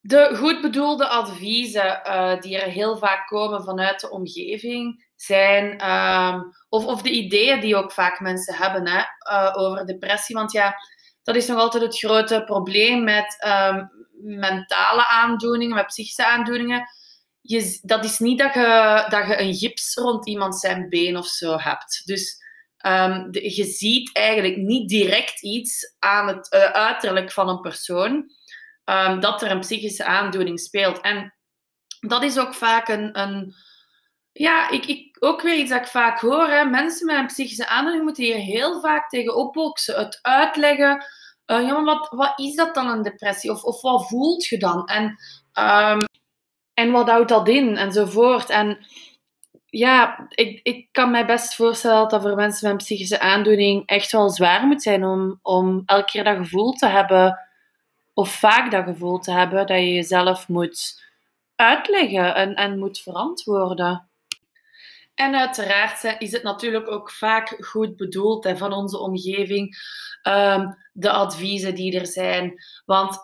de 0.00 0.36
goed 0.36 0.60
bedoelde 0.60 1.08
adviezen 1.08 2.00
uh, 2.06 2.40
die 2.40 2.58
er 2.58 2.70
heel 2.70 2.98
vaak 2.98 3.26
komen 3.26 3.64
vanuit 3.64 4.00
de 4.00 4.10
omgeving 4.10 5.08
zijn, 5.16 5.90
um, 5.90 6.52
of, 6.68 6.86
of 6.86 7.02
de 7.02 7.10
ideeën 7.10 7.60
die 7.60 7.76
ook 7.76 7.92
vaak 7.92 8.20
mensen 8.20 8.54
hebben 8.54 8.88
hè, 8.88 9.02
uh, 9.32 9.54
over 9.56 9.86
depressie. 9.86 10.36
Want 10.36 10.52
ja, 10.52 10.74
dat 11.22 11.36
is 11.36 11.46
nog 11.46 11.58
altijd 11.58 11.82
het 11.82 11.98
grote 11.98 12.42
probleem 12.44 13.04
met 13.04 13.44
um, 13.46 13.90
mentale 14.22 15.06
aandoeningen, 15.06 15.74
met 15.74 15.86
psychische 15.86 16.26
aandoeningen. 16.26 16.88
Je, 17.40 17.78
dat 17.82 18.04
is 18.04 18.18
niet 18.18 18.38
dat 18.38 18.54
je, 18.54 19.04
dat 19.08 19.26
je 19.26 19.40
een 19.40 19.54
gips 19.54 19.94
rond 19.94 20.28
iemand 20.28 20.60
zijn 20.60 20.88
been 20.88 21.16
of 21.16 21.26
zo 21.26 21.58
hebt. 21.58 22.02
Dus 22.04 22.38
de, 23.30 23.54
je 23.54 23.64
ziet 23.64 24.14
eigenlijk 24.16 24.56
niet 24.56 24.88
direct 24.88 25.42
iets 25.42 25.94
aan 25.98 26.28
het 26.28 26.54
uh, 26.54 26.64
uiterlijk 26.64 27.32
van 27.32 27.48
een 27.48 27.60
persoon 27.60 28.30
um, 28.84 29.20
dat 29.20 29.42
er 29.42 29.50
een 29.50 29.60
psychische 29.60 30.04
aandoening 30.04 30.60
speelt. 30.60 31.00
En 31.00 31.34
dat 32.00 32.22
is 32.22 32.38
ook 32.38 32.54
vaak 32.54 32.88
een. 32.88 33.20
een 33.20 33.54
ja, 34.32 34.70
ik, 34.70 34.86
ik, 34.86 35.16
ook 35.20 35.42
weer 35.42 35.56
iets 35.56 35.70
dat 35.70 35.80
ik 35.80 35.86
vaak 35.86 36.20
hoor. 36.20 36.48
Hè. 36.48 36.64
Mensen 36.64 37.06
met 37.06 37.16
een 37.16 37.26
psychische 37.26 37.68
aandoening 37.68 38.04
moeten 38.04 38.24
hier 38.24 38.36
heel 38.36 38.80
vaak 38.80 39.08
tegen 39.08 39.36
opboksen. 39.36 39.98
Het 39.98 40.18
uitleggen. 40.22 41.04
Uh, 41.46 41.62
ja, 41.62 41.72
maar 41.72 41.84
wat, 41.84 42.08
wat 42.10 42.38
is 42.38 42.54
dat 42.54 42.74
dan 42.74 42.88
een 42.88 43.02
depressie? 43.02 43.50
Of, 43.50 43.62
of 43.62 43.80
wat 43.80 44.08
voelt 44.08 44.46
je 44.46 44.58
dan? 44.58 44.86
En, 44.86 45.04
um, 45.64 46.04
en 46.74 46.90
wat 46.90 47.08
houdt 47.08 47.28
dat 47.28 47.48
in? 47.48 47.76
Enzovoort. 47.76 48.50
En 48.50 48.86
ja, 49.66 50.26
ik, 50.28 50.60
ik 50.62 50.88
kan 50.92 51.10
mij 51.10 51.26
best 51.26 51.54
voorstellen 51.54 51.96
dat 51.96 52.10
dat 52.10 52.22
voor 52.22 52.34
mensen 52.34 52.62
met 52.62 52.72
een 52.72 52.86
psychische 52.86 53.20
aandoening 53.20 53.86
echt 53.86 54.12
wel 54.12 54.30
zwaar 54.30 54.66
moet 54.66 54.82
zijn 54.82 55.04
om, 55.04 55.38
om 55.42 55.82
elke 55.86 56.04
keer 56.04 56.24
dat 56.24 56.36
gevoel 56.36 56.72
te 56.72 56.86
hebben 56.86 57.49
of 58.20 58.34
vaak 58.34 58.70
dat 58.70 58.84
gevoel 58.84 59.18
te 59.18 59.32
hebben 59.32 59.66
dat 59.66 59.78
je 59.78 59.92
jezelf 59.92 60.48
moet 60.48 61.02
uitleggen 61.56 62.34
en, 62.34 62.54
en 62.54 62.78
moet 62.78 63.00
verantwoorden. 63.00 64.08
En 65.14 65.34
uiteraard 65.34 66.16
is 66.18 66.32
het 66.32 66.42
natuurlijk 66.42 66.90
ook 66.90 67.10
vaak 67.10 67.56
goed 67.60 67.96
bedoeld 67.96 68.44
hè, 68.44 68.56
van 68.56 68.72
onze 68.72 68.98
omgeving, 68.98 69.76
um, 70.28 70.76
de 70.92 71.10
adviezen 71.10 71.74
die 71.74 72.00
er 72.00 72.06
zijn. 72.06 72.54
Want 72.84 73.18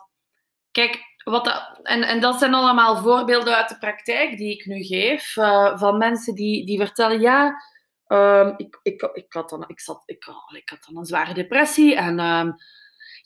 kijk, 0.71 1.01
wat 1.25 1.45
dat, 1.45 1.81
en, 1.83 2.03
en 2.03 2.21
dat 2.21 2.39
zijn 2.39 2.55
allemaal 2.55 2.97
voorbeelden 2.97 3.57
uit 3.57 3.69
de 3.69 3.79
praktijk 3.79 4.37
die 4.37 4.53
ik 4.53 4.67
nu 4.67 4.83
geef, 4.85 5.37
uh, 5.37 5.79
van 5.79 5.99
mensen 5.99 6.35
die, 6.35 6.67
die 6.67 6.79
vertellen, 6.79 7.21
ja, 7.21 7.63
um, 8.07 8.55
ik, 8.57 8.79
ik, 8.83 9.09
ik, 9.13 9.33
had 9.33 9.51
dan, 9.51 9.65
ik, 9.67 9.81
zat, 9.81 10.03
ik, 10.07 10.25
had 10.65 10.85
dan 10.87 10.97
een 10.97 11.05
zware 11.05 11.35
depressie 11.35 11.95
en 11.95 12.21
um, 12.21 12.57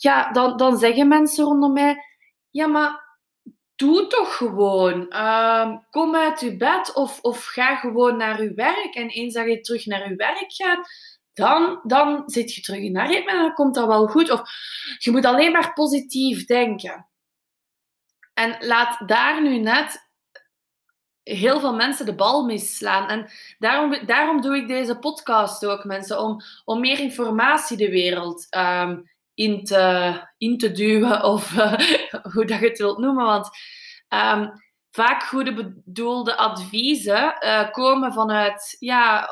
ja, 0.02 0.32
dan, 0.32 0.56
dan 0.56 0.78
zeggen 0.78 1.08
mensen 1.08 1.44
rondom 1.44 1.72
mij, 1.72 2.04
ja, 2.50 2.66
maar 2.66 3.08
doe 3.76 4.06
toch 4.06 4.36
gewoon. 4.36 5.10
Ehm, 5.10 5.76
kom 5.90 6.16
uit 6.16 6.40
je 6.40 6.56
bed 6.56 6.94
of, 6.94 7.18
of 7.20 7.44
ga 7.44 7.76
gewoon 7.76 8.16
naar 8.16 8.42
je 8.42 8.54
werk. 8.54 8.94
En 8.94 9.08
eens 9.08 9.34
dat 9.34 9.46
je 9.46 9.60
terug 9.60 9.86
naar 9.86 10.08
je 10.08 10.16
werk 10.16 10.52
gaat, 10.52 10.88
dan, 11.32 11.80
dan 11.82 12.22
zit 12.26 12.54
je 12.54 12.60
terug 12.60 12.80
in 12.80 12.96
haar 12.96 13.10
ritme 13.10 13.30
en 13.30 13.38
dan 13.38 13.54
komt 13.54 13.74
dat 13.74 13.86
wel 13.86 14.06
goed. 14.06 14.30
Of 14.30 14.42
je 14.98 15.10
moet 15.10 15.24
alleen 15.24 15.52
maar 15.52 15.72
positief 15.72 16.46
denken. 16.46 17.08
En 18.34 18.56
laat 18.66 19.08
daar 19.08 19.42
nu 19.42 19.58
net 19.58 20.08
heel 21.22 21.60
veel 21.60 21.74
mensen 21.74 22.06
de 22.06 22.14
bal 22.14 22.44
misslaan. 22.44 23.08
En 23.08 23.30
daarom, 23.58 24.06
daarom 24.06 24.40
doe 24.40 24.56
ik 24.56 24.68
deze 24.68 24.98
podcast 24.98 25.66
ook, 25.66 25.84
mensen, 25.84 26.20
om, 26.20 26.40
om 26.64 26.80
meer 26.80 26.98
informatie 26.98 27.76
de 27.76 27.90
wereld 27.90 28.46
um, 28.56 29.10
in, 30.38 30.56
te, 30.58 30.72
duwen, 30.72 31.24
of 31.34 31.52
uh, 31.52 31.78
hoe 32.32 32.44
dat 32.44 32.60
je 32.60 32.68
het 32.68 32.78
wilt 32.78 32.98
noemen. 32.98 33.24
Want 33.24 33.48
um, 34.08 34.52
vaak 34.90 35.22
goede 35.22 35.54
bedoelde 35.54 36.36
adviezen 36.36 37.36
uh, 37.44 37.70
komen 37.70 38.12
vanuit, 38.12 38.76
ja, 38.78 39.28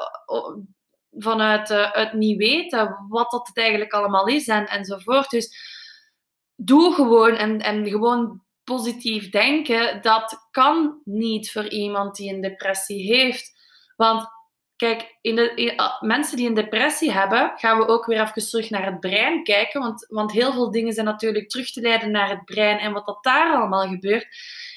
vanuit 1.10 1.70
uh, 1.70 1.92
het 1.92 2.12
niet 2.12 2.36
weten 2.36 3.06
wat 3.08 3.30
dat 3.30 3.46
het 3.46 3.56
eigenlijk 3.56 3.92
allemaal 3.92 4.26
is 4.26 4.48
en, 4.48 4.66
enzovoort. 4.66 5.30
Dus 5.30 5.56
doe 6.54 6.94
gewoon 6.94 7.34
en, 7.34 7.60
en 7.60 7.88
gewoon 7.88 8.42
positief 8.64 9.30
denken, 9.30 10.02
dat 10.02 10.48
kan 10.50 11.00
niet 11.04 11.52
voor 11.52 11.68
iemand 11.68 12.16
die 12.16 12.34
een 12.34 12.40
depressie 12.40 13.14
heeft. 13.14 13.52
Want 13.96 14.26
kijk, 14.78 15.18
in 15.20 15.36
de, 15.36 15.96
mensen 16.00 16.36
die 16.36 16.48
een 16.48 16.54
depressie 16.54 17.12
hebben, 17.12 17.52
gaan 17.56 17.78
we 17.78 17.86
ook 17.86 18.06
weer 18.06 18.20
even 18.20 18.48
terug 18.48 18.70
naar 18.70 18.84
het 18.84 19.00
brein 19.00 19.42
kijken. 19.42 19.80
Want, 19.80 20.06
want 20.08 20.32
heel 20.32 20.52
veel 20.52 20.70
dingen 20.70 20.92
zijn 20.92 21.06
natuurlijk 21.06 21.48
terug 21.48 21.70
te 21.70 21.80
leiden 21.80 22.10
naar 22.10 22.28
het 22.28 22.44
brein 22.44 22.78
en 22.78 22.92
wat 22.92 23.06
dat 23.06 23.24
daar 23.24 23.56
allemaal 23.56 23.88
gebeurt. 23.88 24.26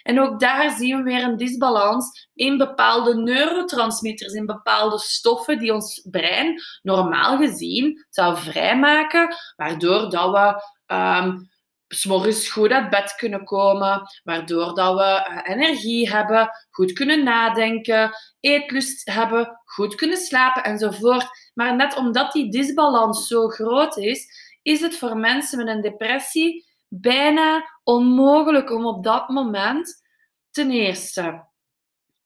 En 0.04 0.20
ook 0.20 0.40
daar 0.40 0.72
zien 0.72 0.98
we 0.98 1.04
weer 1.04 1.24
een 1.24 1.38
disbalans 1.38 2.30
in 2.34 2.58
bepaalde 2.58 3.16
neurotransmitters, 3.16 4.34
in 4.34 4.46
bepaalde 4.46 5.00
stoffen 5.00 5.60
die 5.60 5.74
ons 5.74 6.08
brein 6.12 6.62
normaal 6.82 7.38
gezien 7.38 8.06
zou 8.10 8.38
vrijmaken, 8.38 9.36
waardoor 9.56 10.10
dat 10.10 10.32
we 10.32 10.64
um, 10.96 11.50
s'morgens 11.94 12.50
goed 12.50 12.72
uit 12.72 12.90
bed 12.90 13.16
kunnen 13.16 13.44
komen, 13.44 14.02
waardoor 14.24 14.76
dat 14.76 14.96
we 14.96 15.04
eh, 15.04 15.56
energie 15.56 16.10
hebben, 16.10 16.50
goed 16.70 16.94
kunnen 16.94 17.24
nadenken, 17.24 18.12
eetlust 18.40 19.10
hebben, 19.12 19.62
goed 19.64 19.96
kunnen 19.96 20.18
slapen 20.18 20.64
enzovoort. 20.64 21.28
Maar 21.54 21.76
net 21.76 21.96
omdat 21.96 22.32
die 22.32 22.52
disbalans 22.52 23.28
zo 23.28 23.48
groot 23.48 23.98
is, 23.98 24.28
is 24.62 24.82
het 24.82 24.98
voor 24.98 25.18
mensen 25.18 25.58
met 25.58 25.76
een 25.76 25.82
depressie 25.82 26.66
bijna 26.88 27.80
onmogelijk 27.84 28.72
om 28.72 28.86
op 28.86 29.04
dat 29.04 29.30
moment 29.30 30.04
ten 30.52 30.72
eerste 30.72 31.46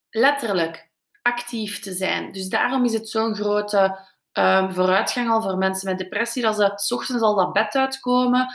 letterlijk 0.09 0.89
actief 1.21 1.79
te 1.79 1.93
zijn. 1.93 2.31
Dus 2.31 2.47
daarom 2.47 2.85
is 2.85 2.93
het 2.93 3.09
zo'n 3.09 3.35
grote 3.35 3.99
um, 4.33 4.73
vooruitgang 4.73 5.29
al 5.29 5.41
voor 5.41 5.57
mensen 5.57 5.89
met 5.89 5.97
depressie, 5.97 6.41
dat 6.41 6.55
ze 6.55 6.71
s 6.75 6.91
ochtends 6.91 7.23
al 7.23 7.35
dat 7.35 7.53
bed 7.53 7.75
uitkomen, 7.75 8.47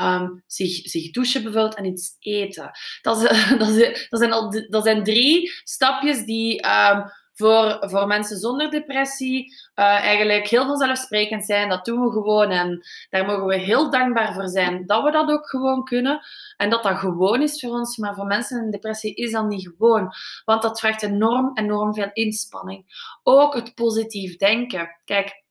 um, 0.00 0.42
zich, 0.46 0.88
zich 0.88 1.10
douchen 1.10 1.42
bijvoorbeeld 1.42 1.74
en 1.74 1.84
iets 1.84 2.16
eten. 2.18 2.70
Dat, 3.02 3.22
is, 3.22 3.28
dat, 4.10 4.20
zijn, 4.20 4.32
al, 4.32 4.66
dat 4.68 4.84
zijn 4.84 5.04
drie 5.04 5.52
stapjes 5.64 6.24
die 6.24 6.66
um, 6.66 7.04
voor, 7.40 7.78
voor 7.90 8.06
mensen 8.06 8.36
zonder 8.36 8.70
depressie 8.70 9.44
uh, 9.74 9.84
eigenlijk 9.84 10.46
heel 10.46 10.66
vanzelfsprekend 10.66 11.44
zijn. 11.44 11.68
Dat 11.68 11.84
doen 11.84 12.00
we 12.00 12.10
gewoon 12.10 12.50
en 12.50 12.82
daar 13.10 13.26
mogen 13.26 13.46
we 13.46 13.56
heel 13.56 13.90
dankbaar 13.90 14.34
voor 14.34 14.48
zijn 14.48 14.86
dat 14.86 15.02
we 15.02 15.10
dat 15.10 15.30
ook 15.30 15.48
gewoon 15.48 15.84
kunnen. 15.84 16.20
En 16.56 16.70
dat 16.70 16.82
dat 16.82 16.98
gewoon 16.98 17.42
is 17.42 17.60
voor 17.60 17.70
ons, 17.70 17.96
maar 17.96 18.14
voor 18.14 18.26
mensen 18.26 18.64
in 18.64 18.70
depressie 18.70 19.14
is 19.14 19.32
dat 19.32 19.46
niet 19.46 19.72
gewoon. 19.76 20.12
Want 20.44 20.62
dat 20.62 20.80
vraagt 20.80 21.02
enorm, 21.02 21.50
enorm 21.54 21.94
veel 21.94 22.10
inspanning. 22.12 22.84
Ook 23.22 23.54
het 23.54 23.74
positief 23.74 24.36
denken. 24.36 24.96
Kijk, 25.04 25.42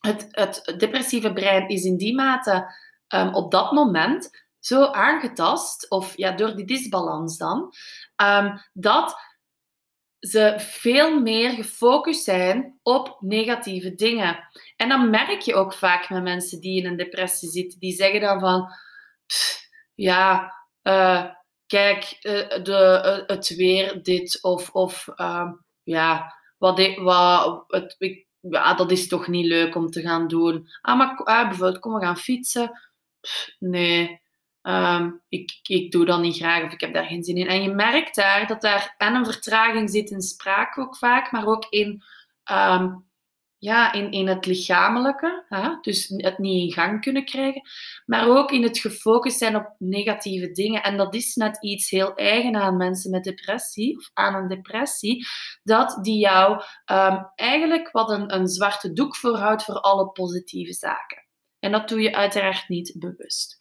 het, 0.00 0.26
het 0.30 0.74
depressieve 0.78 1.32
brein 1.32 1.68
is 1.68 1.84
in 1.84 1.96
die 1.96 2.14
mate 2.14 2.74
um, 3.14 3.34
op 3.34 3.50
dat 3.50 3.72
moment 3.72 4.30
zo 4.58 4.84
aangetast, 4.84 5.90
of 5.90 6.16
ja, 6.16 6.32
door 6.32 6.54
die 6.54 6.66
disbalans 6.66 7.36
dan, 7.36 7.72
um, 8.22 8.60
dat 8.72 9.16
ze 10.20 10.54
veel 10.56 11.20
meer 11.20 11.50
gefocust 11.50 12.24
zijn 12.24 12.78
op 12.82 13.16
negatieve 13.20 13.94
dingen. 13.94 14.48
En 14.76 14.88
dan 14.88 15.10
merk 15.10 15.40
je 15.40 15.54
ook 15.54 15.74
vaak 15.74 16.10
met 16.10 16.22
mensen 16.22 16.60
die 16.60 16.82
in 16.82 16.86
een 16.86 16.96
depressie 16.96 17.48
zitten, 17.48 17.78
die 17.78 17.92
zeggen 17.92 18.20
dan 18.20 18.40
van, 18.40 18.68
ja, 19.94 20.54
uh, 20.82 21.24
kijk, 21.66 22.18
uh, 22.22 22.62
de, 22.62 23.02
uh, 23.04 23.36
het 23.36 23.56
weer 23.56 24.02
dit, 24.02 24.38
of, 24.42 24.70
of 24.70 25.08
um, 25.16 25.64
ja, 25.82 26.34
wat, 26.58 26.94
wat, 26.96 27.64
het, 27.66 27.96
ja, 28.40 28.74
dat 28.74 28.90
is 28.90 29.08
toch 29.08 29.26
niet 29.26 29.46
leuk 29.46 29.74
om 29.74 29.90
te 29.90 30.00
gaan 30.00 30.28
doen. 30.28 30.68
Ah, 30.80 30.98
maar 30.98 31.16
ah, 31.16 31.48
bijvoorbeeld, 31.48 31.78
kom, 31.78 31.94
we 31.94 32.00
gaan 32.00 32.16
fietsen 32.16 32.80
nee, 33.58 34.20
ehm, 34.62 35.10
ik, 35.28 35.58
ik 35.62 35.90
doe 35.90 36.04
dat 36.04 36.20
niet 36.20 36.36
graag 36.36 36.64
of 36.64 36.72
ik 36.72 36.80
heb 36.80 36.92
daar 36.92 37.06
geen 37.06 37.24
zin 37.24 37.36
in. 37.36 37.48
En 37.48 37.62
je 37.62 37.70
merkt 37.70 38.14
daar 38.14 38.46
dat 38.46 38.60
daar 38.60 38.94
en 38.98 39.14
een 39.14 39.24
vertraging 39.24 39.90
zit 39.90 40.10
in 40.10 40.22
spraak 40.22 40.78
ook 40.78 40.96
vaak, 40.96 41.32
maar 41.32 41.46
ook 41.46 41.66
in, 41.68 42.02
ehm, 42.44 42.92
ja, 43.64 43.92
in, 43.92 44.10
in 44.10 44.26
het 44.26 44.46
lichamelijke. 44.46 45.44
Hè? 45.48 45.68
Dus 45.80 46.12
het 46.16 46.38
niet 46.38 46.62
in 46.62 46.72
gang 46.72 47.00
kunnen 47.00 47.24
krijgen. 47.24 47.62
Maar 48.06 48.28
ook 48.28 48.50
in 48.50 48.62
het 48.62 48.78
gefocust 48.78 49.38
zijn 49.38 49.56
op 49.56 49.74
negatieve 49.78 50.50
dingen. 50.50 50.82
En 50.82 50.96
dat 50.96 51.14
is 51.14 51.34
net 51.34 51.62
iets 51.62 51.90
heel 51.90 52.14
eigen 52.14 52.56
aan 52.56 52.76
mensen 52.76 53.10
met 53.10 53.24
depressie, 53.24 53.96
of 53.96 54.10
aan 54.12 54.34
een 54.34 54.48
depressie, 54.48 55.26
dat 55.62 55.98
die 56.02 56.18
jou 56.18 56.62
ehm, 56.84 57.22
eigenlijk 57.34 57.90
wat 57.90 58.10
een, 58.10 58.34
een 58.34 58.48
zwarte 58.48 58.92
doek 58.92 59.16
voorhoudt 59.16 59.64
voor 59.64 59.80
alle 59.80 60.08
positieve 60.08 60.72
zaken. 60.72 61.23
En 61.64 61.72
dat 61.72 61.88
doe 61.88 62.00
je 62.00 62.14
uiteraard 62.14 62.68
niet 62.68 62.94
bewust. 62.98 63.56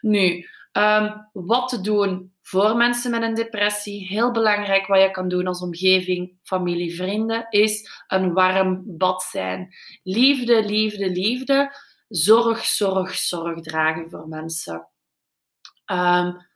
Nu, 0.00 0.48
um, 0.72 1.28
wat 1.32 1.68
te 1.68 1.80
doen 1.80 2.32
voor 2.42 2.76
mensen 2.76 3.10
met 3.10 3.22
een 3.22 3.34
depressie? 3.34 4.06
Heel 4.06 4.30
belangrijk 4.30 4.86
wat 4.86 5.00
je 5.00 5.10
kan 5.10 5.28
doen 5.28 5.46
als 5.46 5.60
omgeving, 5.60 6.38
familie, 6.42 6.94
vrienden, 6.94 7.46
is 7.50 8.02
een 8.06 8.32
warm 8.32 8.82
bad 8.86 9.22
zijn. 9.22 9.74
Liefde, 10.02 10.64
liefde, 10.64 11.10
liefde. 11.10 11.76
Zorg, 12.08 12.64
zorg, 12.64 13.14
zorg 13.14 13.60
dragen 13.60 14.10
voor 14.10 14.28
mensen. 14.28 14.88
Um, 15.92 16.46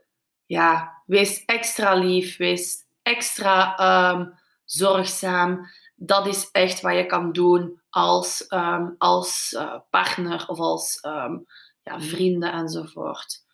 ja, 0.47 1.03
wees 1.07 1.45
extra 1.45 1.95
lief, 1.95 2.37
wees 2.37 2.85
extra 3.03 3.79
um, 4.13 4.33
zorgzaam 4.65 5.67
dat 6.01 6.27
is 6.27 6.49
echt 6.51 6.81
wat 6.81 6.95
je 6.95 7.07
kan 7.07 7.33
doen 7.33 7.81
als, 7.91 8.47
um, 8.49 8.95
als 8.99 9.53
uh, 9.57 9.75
partner 9.91 10.45
of 10.49 10.59
als 10.59 10.99
um, 11.07 11.47
ja, 11.83 12.01
vrienden 12.01 12.53
enzovoort. 12.53 13.45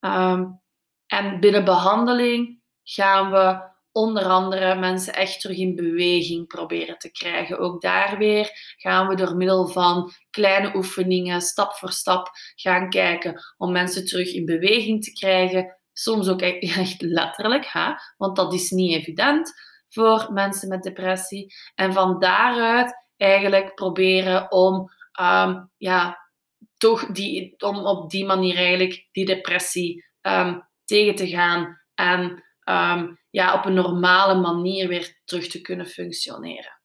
Um, 0.00 0.60
en 1.06 1.40
binnen 1.40 1.64
behandeling 1.64 2.60
gaan 2.82 3.30
we 3.30 3.68
onder 3.92 4.24
andere 4.24 4.74
mensen 4.74 5.14
echt 5.14 5.40
terug 5.40 5.56
in 5.56 5.74
beweging 5.74 6.46
proberen 6.46 6.98
te 6.98 7.10
krijgen. 7.10 7.58
Ook 7.58 7.80
daar 7.80 8.18
weer 8.18 8.50
gaan 8.76 9.08
we 9.08 9.14
door 9.14 9.36
middel 9.36 9.68
van 9.68 10.12
kleine 10.30 10.76
oefeningen, 10.76 11.40
stap 11.40 11.72
voor 11.72 11.92
stap, 11.92 12.30
gaan 12.54 12.90
kijken 12.90 13.40
om 13.56 13.72
mensen 13.72 14.04
terug 14.04 14.32
in 14.32 14.44
beweging 14.44 15.04
te 15.04 15.12
krijgen. 15.12 15.76
Soms 15.92 16.28
ook 16.28 16.42
echt 16.82 17.02
letterlijk, 17.02 17.66
hè? 17.66 17.92
want 18.16 18.36
dat 18.36 18.54
is 18.54 18.70
niet 18.70 18.96
evident 18.96 19.52
voor 19.90 20.32
mensen 20.32 20.68
met 20.68 20.82
depressie. 20.82 21.54
En 21.74 21.92
van 21.92 22.18
daaruit 22.18 23.08
eigenlijk 23.16 23.74
proberen 23.74 24.52
om, 24.52 24.90
um, 25.20 25.70
ja, 25.76 26.28
toch 26.76 27.06
die, 27.06 27.54
om 27.58 27.76
op 27.76 28.10
die 28.10 28.24
manier 28.24 28.56
eigenlijk 28.56 29.08
die 29.12 29.26
depressie 29.26 30.04
um, 30.22 30.68
tegen 30.84 31.14
te 31.14 31.28
gaan 31.28 31.80
en 31.94 32.44
um, 32.64 33.18
ja, 33.30 33.54
op 33.54 33.64
een 33.64 33.74
normale 33.74 34.40
manier 34.40 34.88
weer 34.88 35.20
terug 35.24 35.48
te 35.48 35.60
kunnen 35.60 35.86
functioneren. 35.86 36.80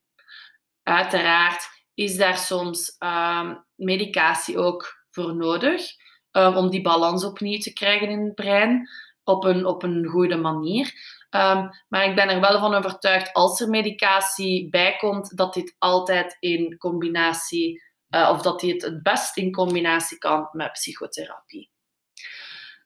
Uiteraard 0.84 1.68
is 1.94 2.18
daar 2.18 2.38
soms 2.38 2.98
medicatie 3.76 4.58
ook 4.58 5.06
voor 5.10 5.36
nodig 5.36 5.82
om 6.32 6.70
die 6.70 6.82
balans 6.82 7.26
opnieuw 7.26 7.60
te 7.60 7.74
krijgen 7.74 8.10
in 8.10 8.24
het 8.24 8.36
brein 8.36 8.89
op 9.24 9.44
een, 9.44 9.65
op 9.65 9.84
een 9.84 10.06
goede 10.06 10.36
manier. 10.36 10.94
Um, 11.36 11.69
maar 11.88 12.06
ik 12.06 12.15
ben 12.15 12.30
er 12.30 12.39
wel 12.39 12.60
van 12.60 12.74
overtuigd, 12.74 13.34
als 13.34 13.62
er 13.62 13.69
medicatie 13.69 14.69
bij 14.69 14.95
komt, 14.95 15.38
dat 15.38 15.54
dit 15.54 15.76
altijd 15.78 16.38
in 16.39 16.78
combinatie, 16.78 17.82
uh, 18.10 18.30
of 18.32 18.41
dat 18.41 18.60
dit 18.60 18.82
het 18.82 19.04
best 19.04 19.38
in 19.38 19.52
combinatie 19.52 20.17
kan 20.17 20.50
met 20.52 20.71
psychotherapie. 20.71 21.69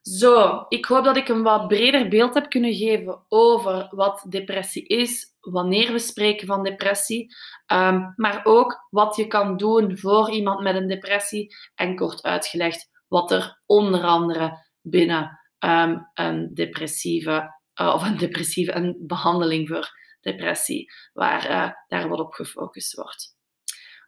Zo, 0.02 0.66
ik 0.68 0.86
hoop 0.86 1.04
dat 1.04 1.18
ik 1.18 1.28
een 1.28 1.44
wat 1.44 1.68
breder 1.68 2.08
beeld 2.08 2.34
heb 2.34 2.50
kunnen 2.50 2.74
geven 2.74 3.26
over 3.28 3.88
wat 3.90 4.26
depressie 4.30 4.88
is, 4.88 5.26
wanneer 5.40 5.92
we 5.92 6.00
spreken 6.00 6.48
van 6.48 6.64
depressie, 6.64 7.36
um, 7.68 8.14
maar 8.16 8.42
ook 8.44 8.88
wat 8.90 9.16
je 9.16 9.28
kan 9.28 9.58
doen 9.58 9.98
voor 9.98 10.32
iemand 10.32 10.62
met 10.62 10.76
een 10.76 10.88
depressie 10.88 11.56
en 11.76 11.96
kort 11.96 12.24
uitgelegd 12.24 12.90
wat 13.08 13.32
er 13.32 13.62
onder 13.66 14.04
andere 14.04 14.66
binnen 14.82 15.40
um, 15.60 16.10
een 16.14 16.54
depressieve 16.54 17.59
uh, 17.82 17.94
of 17.94 18.04
een 18.04 18.18
depressieve 18.18 18.76
een 18.76 18.96
behandeling 19.00 19.68
voor 19.68 19.98
depressie, 20.22 20.92
waar 21.14 21.50
uh, 21.50 21.72
daar 21.88 22.10
wat 22.10 22.20
op 22.20 22.34
gefocust 22.34 22.96
wordt. 22.96 23.38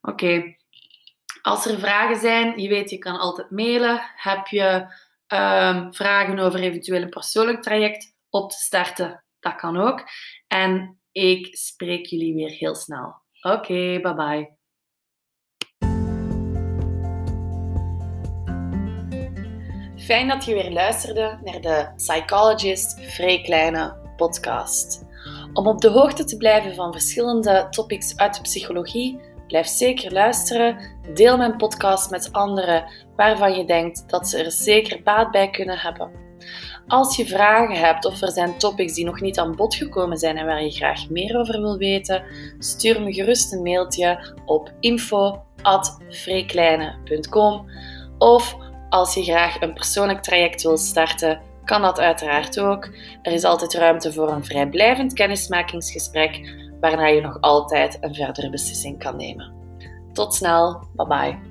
Oké, 0.01 0.55
als 1.41 1.65
er 1.65 1.79
vragen 1.79 2.19
zijn, 2.19 2.59
je 2.59 2.69
weet, 2.69 2.89
je 2.89 2.97
kan 2.97 3.19
altijd 3.19 3.51
mailen. 3.51 4.01
Heb 4.15 4.47
je 4.47 4.93
um, 5.27 5.93
vragen 5.93 6.39
over 6.39 6.59
eventueel 6.59 7.01
een 7.01 7.09
persoonlijk 7.09 7.61
traject 7.61 8.15
op 8.29 8.49
te 8.49 8.57
starten? 8.57 9.23
Dat 9.39 9.55
kan 9.55 9.77
ook. 9.77 10.03
En 10.47 10.99
ik 11.11 11.57
spreek 11.57 12.05
jullie 12.05 12.33
weer 12.33 12.49
heel 12.49 12.75
snel. 12.75 13.21
Oké, 13.41 13.99
bye 14.01 14.13
bye. 14.13 14.60
Fijn 20.11 20.27
dat 20.27 20.45
je 20.45 20.53
weer 20.53 20.71
luisterde 20.71 21.39
naar 21.43 21.61
de 21.61 21.87
Psychologist 21.95 22.99
Vrij 23.01 23.41
Kleine 23.41 23.95
podcast. 24.15 25.05
Om 25.53 25.67
op 25.67 25.81
de 25.81 25.89
hoogte 25.89 26.23
te 26.23 26.37
blijven 26.37 26.75
van 26.75 26.91
verschillende 26.91 27.67
topics 27.69 28.17
uit 28.17 28.35
de 28.35 28.41
psychologie, 28.41 29.19
blijf 29.47 29.67
zeker 29.67 30.11
luisteren. 30.11 30.77
Deel 31.13 31.37
mijn 31.37 31.57
podcast 31.57 32.09
met 32.09 32.31
anderen 32.31 32.85
waarvan 33.15 33.55
je 33.55 33.65
denkt 33.65 34.09
dat 34.09 34.29
ze 34.29 34.43
er 34.43 34.51
zeker 34.51 35.03
baat 35.03 35.31
bij 35.31 35.49
kunnen 35.49 35.77
hebben. 35.77 36.11
Als 36.87 37.15
je 37.15 37.25
vragen 37.25 37.75
hebt 37.75 38.05
of 38.05 38.21
er 38.21 38.31
zijn 38.31 38.57
topics 38.57 38.93
die 38.93 39.05
nog 39.05 39.21
niet 39.21 39.39
aan 39.39 39.55
bod 39.55 39.75
gekomen 39.75 40.17
zijn 40.17 40.37
en 40.37 40.45
waar 40.45 40.63
je 40.63 40.71
graag 40.71 41.09
meer 41.09 41.37
over 41.37 41.61
wil 41.61 41.77
weten, 41.77 42.23
stuur 42.59 43.01
me 43.01 43.13
gerust 43.13 43.53
een 43.53 43.61
mailtje 43.61 44.33
op 44.45 44.71
info.vreekleine.com 44.79 47.65
of 48.17 48.69
als 48.91 49.13
je 49.13 49.23
graag 49.23 49.61
een 49.61 49.73
persoonlijk 49.73 50.21
traject 50.21 50.63
wilt 50.63 50.79
starten, 50.79 51.41
kan 51.63 51.81
dat 51.81 51.99
uiteraard 51.99 52.59
ook. 52.59 52.89
Er 53.21 53.31
is 53.31 53.43
altijd 53.43 53.73
ruimte 53.73 54.13
voor 54.13 54.31
een 54.31 54.45
vrijblijvend 54.45 55.13
kennismakingsgesprek, 55.13 56.39
waarna 56.79 57.07
je 57.07 57.21
nog 57.21 57.41
altijd 57.41 57.97
een 58.01 58.15
verdere 58.15 58.49
beslissing 58.49 58.99
kan 58.99 59.15
nemen. 59.15 59.53
Tot 60.13 60.33
snel, 60.33 60.87
bye 60.95 61.07
bye. 61.07 61.50